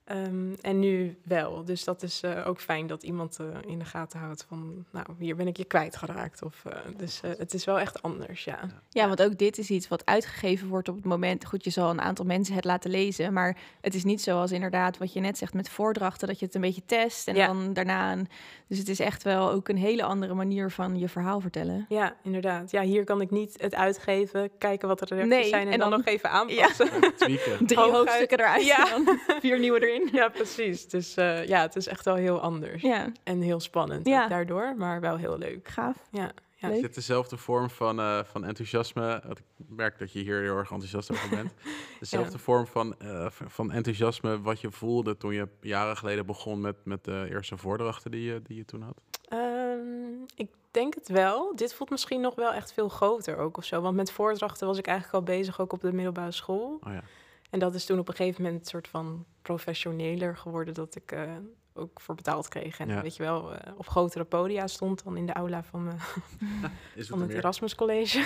[0.05, 1.63] Ehm, en nu wel.
[1.65, 5.05] Dus dat is eh, ook fijn dat iemand eh, in de gaten houdt van, nou,
[5.19, 6.43] hier ben ik je kwijtgeraakt.
[6.43, 8.59] Of, eh, dus eh, het is wel echt anders, ja.
[8.89, 11.45] Ja, want ook dit is iets wat uitgegeven wordt op het moment.
[11.45, 14.97] Goed, je zal een aantal mensen het laten lezen, maar het is niet zoals inderdaad
[14.97, 17.47] wat je net zegt met voordrachten, dat je het een beetje test en Ja.
[17.47, 18.11] dan daarna.
[18.11, 18.27] Een,
[18.67, 21.85] dus het is echt wel ook een hele andere manier van je verhaal vertellen.
[21.89, 22.71] Ja, inderdaad.
[22.71, 25.79] Ja, hier kan ik niet het uitgeven, kijken wat de reacties Nee, zijn en, en
[25.79, 26.89] dan, dan- nog even aanpassen.
[27.67, 28.93] Drie hoofdstukken eruit Ja.
[28.95, 29.93] en dan vier nieuwe erin.
[30.11, 30.87] Ja, precies.
[30.87, 32.81] Dus eh, ja, het is echt wel heel anders.
[32.81, 34.27] Ja, En heel spannend Ja.
[34.27, 35.67] daardoor, maar wel heel leuk.
[35.67, 35.97] gaaf.
[36.11, 36.69] Ja, ja.
[36.69, 39.23] Is dit dezelfde vorm van, eh, van enthousiasme?
[39.29, 41.53] Ik merk dat je hier heel erg enthousiast over bent.
[41.99, 46.75] Dezelfde vorm van, eh, van enthousiasme wat je voelde toen je jaren geleden begon met,
[46.83, 49.01] met de eerste voordrachten die je, die je toen had?
[49.29, 51.55] Ehm, ik denk het wel.
[51.55, 53.81] Dit voelt misschien nog wel echt veel groter ook of zo.
[53.81, 56.77] Want met voordrachten was ik eigenlijk al bezig, ook op de middelbare school.
[56.83, 57.03] Oh ja.
[57.49, 61.11] En dat is toen op een gegeven moment een soort van professioneler geworden, dat ik
[61.11, 61.31] eh,
[61.73, 62.79] ook voor betaald kreeg.
[62.79, 63.01] En Ja.
[63.01, 65.91] weet je wel, eh, op grotere podia stond dan in de aula van, me,
[66.95, 67.37] Is van het meer?
[67.37, 68.17] Erasmus College.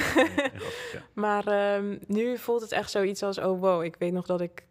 [0.93, 1.01] Ja.
[1.13, 4.63] Maar ehm, nu voelt het echt zoiets als, oh wow, ik weet nog dat ik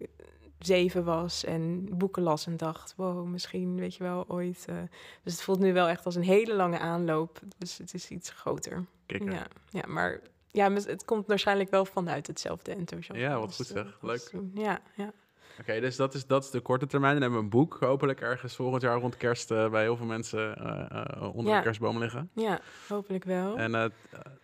[0.58, 4.64] zeven was en boeken las en dacht, wow, misschien weet je wel ooit.
[4.68, 4.76] eh.
[5.22, 7.40] dus het voelt nu wel echt als een hele lange aanloop.
[7.58, 8.84] Dus het is iets groter.
[9.06, 9.32] Kikker.
[9.32, 10.20] Ja, ja, maar
[10.58, 13.22] ja, het komt waarschijnlijk wel vanuit hetzelfde enthousiasme.
[13.24, 13.84] Ja, wat goed eh, zeg.
[13.84, 14.20] als Leuk.
[14.20, 14.50] toen.
[14.54, 15.12] Ja, ja.
[15.60, 17.12] Oké, dus dat is, dat is de korte termijn.
[17.12, 20.06] Dan hebben we een boek, hopelijk ergens volgend jaar rond kerst eh, bij heel veel
[20.06, 21.56] mensen eh, eh, onder Ja.
[21.58, 22.30] de kerstboom liggen.
[22.34, 23.56] ja, hopelijk wel.
[23.56, 23.90] En eh, eh,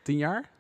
[0.02, 0.50] tien jaar?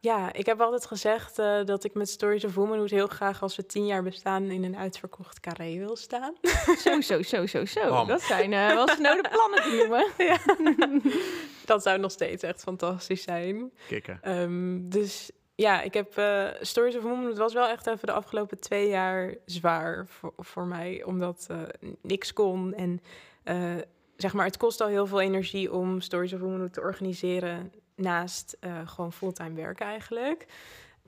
[0.00, 3.56] Ja, ik heb altijd gezegd eh, dat ik met Stories of Womanhood heel graag als
[3.56, 6.34] we tien jaar bestaan in een uitverkocht carré wil staan.
[6.84, 7.88] Zo, zo, zo, zo, zo.
[7.88, 8.06] Bam.
[8.06, 11.12] Dat zijn eh, wel snode plannen te noemen.
[11.66, 13.72] Dat zou nog steeds echt fantastisch zijn.
[13.88, 14.18] Kikken.
[14.22, 15.30] Ehm, dus
[15.60, 19.34] ja, ik heb eh, Stories of Womanhood was wel echt even de afgelopen twee jaar
[19.44, 21.58] zwaar voor, voor mij, omdat eh,
[22.02, 22.74] niks kon.
[22.74, 23.00] En
[23.42, 23.76] eh,
[24.16, 28.56] zeg maar, het kost al heel veel energie om Stories of Womanhood te organiseren naast
[28.60, 30.46] eh, gewoon fulltime werk eigenlijk.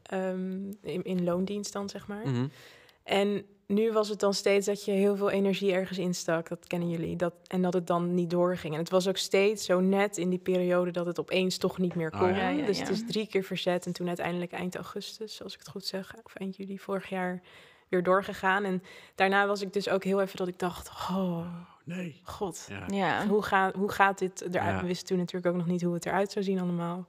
[0.02, 2.28] Ehm, in, in loondienst dan, zeg maar.
[2.28, 2.46] Mhm.
[3.04, 6.48] En nu was het dan steeds dat je heel veel energie ergens instak.
[6.48, 7.16] Dat kennen jullie.
[7.16, 8.72] Dat, en dat het dan niet doorging.
[8.72, 11.94] En het was ook steeds zo net in die periode dat het opeens toch niet
[11.94, 12.28] meer Oh, kon.
[12.28, 12.36] ja.
[12.36, 13.86] Ja, ja, dus het is drie keer verzet.
[13.86, 17.42] En toen uiteindelijk eind augustus, als ik het goed zeg, of eind juli vorig jaar,
[17.92, 18.64] weer doorgegaan.
[18.64, 18.82] En
[19.14, 21.46] daarna was ik dus ook heel even dat ik dacht, oh,
[21.84, 22.20] Nee.
[22.24, 22.66] god.
[22.68, 22.84] Ja.
[22.88, 23.26] Ja.
[23.26, 24.74] Hoe, gaat hoe gaat dit eruit?
[24.74, 24.80] Ja.
[24.80, 27.06] We wisten toen natuurlijk ook nog niet hoe het eruit zou zien allemaal.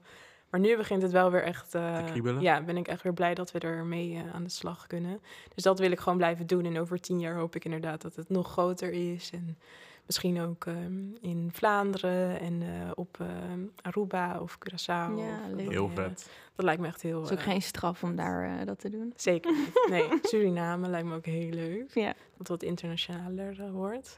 [0.49, 1.75] Maar nu begint het wel weer echt...
[1.75, 2.41] eh, Te kriebelen?
[2.41, 5.21] ja, ben ik echt weer blij dat we ermee eh, aan de slag kunnen.
[5.55, 6.65] Dus dat wil ik gewoon blijven doen.
[6.65, 9.29] En over tien jaar hoop ik inderdaad dat het nog groter is.
[9.33, 9.57] En
[10.05, 14.85] misschien ook ehm, in Vlaanderen en eh, op ehm, Aruba of Curaçao.
[14.85, 15.69] Ja, of, leuk.
[15.69, 16.29] Heel eh, vet.
[16.55, 17.21] Dat lijkt me echt heel...
[17.21, 19.13] Het is ook eh, geen straf om daar eh, dat te doen.
[19.15, 19.71] Zeker niet.
[19.89, 21.93] Nee, Suriname lijkt me ook heel leuk.
[21.93, 22.13] Ja.
[22.37, 24.17] Dat wat internationaler eh, wordt.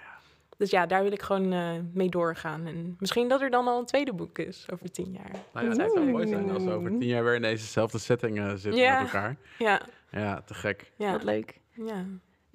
[0.57, 2.65] Dus ja, daar wil ik gewoon eh, mee doorgaan.
[2.65, 5.31] En misschien dat er dan al een tweede boek is over tien jaar.
[5.53, 7.97] Nou ja, het Dat zou mooi zijn als we over tien jaar weer in dezezelfde
[7.97, 8.93] setting eh, zitten Ja.
[9.01, 9.37] met elkaar.
[9.57, 9.81] Ja,
[10.11, 10.91] Ja, te gek.
[10.97, 11.59] ja, Wat leuk.
[11.71, 12.05] ja.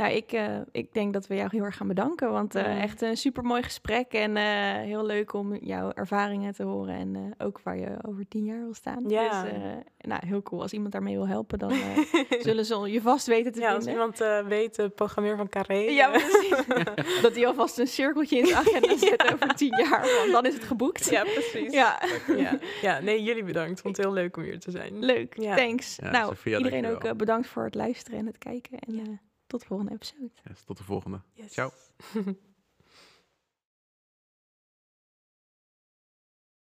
[0.01, 2.31] Nou, ik, eh, ik denk dat we jou heel erg gaan bedanken.
[2.33, 4.13] Want eh, echt een super mooi gesprek.
[4.13, 4.45] En eh,
[4.75, 6.95] heel leuk om jouw ervaringen te horen.
[6.95, 9.05] En eh, ook waar je over tien jaar wil staan.
[9.09, 9.43] Ja.
[9.43, 9.59] Dus eh,
[10.01, 10.63] nou, heel cool.
[10.63, 11.99] Als iemand daarmee wil helpen, dan eh,
[12.47, 13.93] zullen ze je vast weten te ja, als vinden.
[13.93, 15.75] iemand eh, weet, de programmeur van Carré.
[15.79, 16.67] Ja, precies.
[17.23, 20.01] dat hij alvast een cirkeltje in zijn agenda zet over tien jaar.
[20.19, 21.11] Want dan is het geboekt.
[21.11, 21.73] ja, precies.
[21.73, 22.03] Ja,
[22.37, 22.59] Ja.
[22.83, 23.81] ja, nee, jullie bedankt.
[23.81, 24.99] Vond het heel leuk om hier te zijn.
[25.05, 25.35] leuk.
[25.41, 25.57] Ja.
[25.57, 25.97] Thanks.
[26.03, 28.79] Ja, nou, Sophia, iedereen ook bedankt voor het luisteren en het kijken.
[28.79, 29.03] En Ja.
[29.51, 30.31] Tot de volgende episode.
[30.49, 31.21] Yes, tot de volgende.
[31.35, 31.53] Yes.
[31.53, 31.73] Ciao.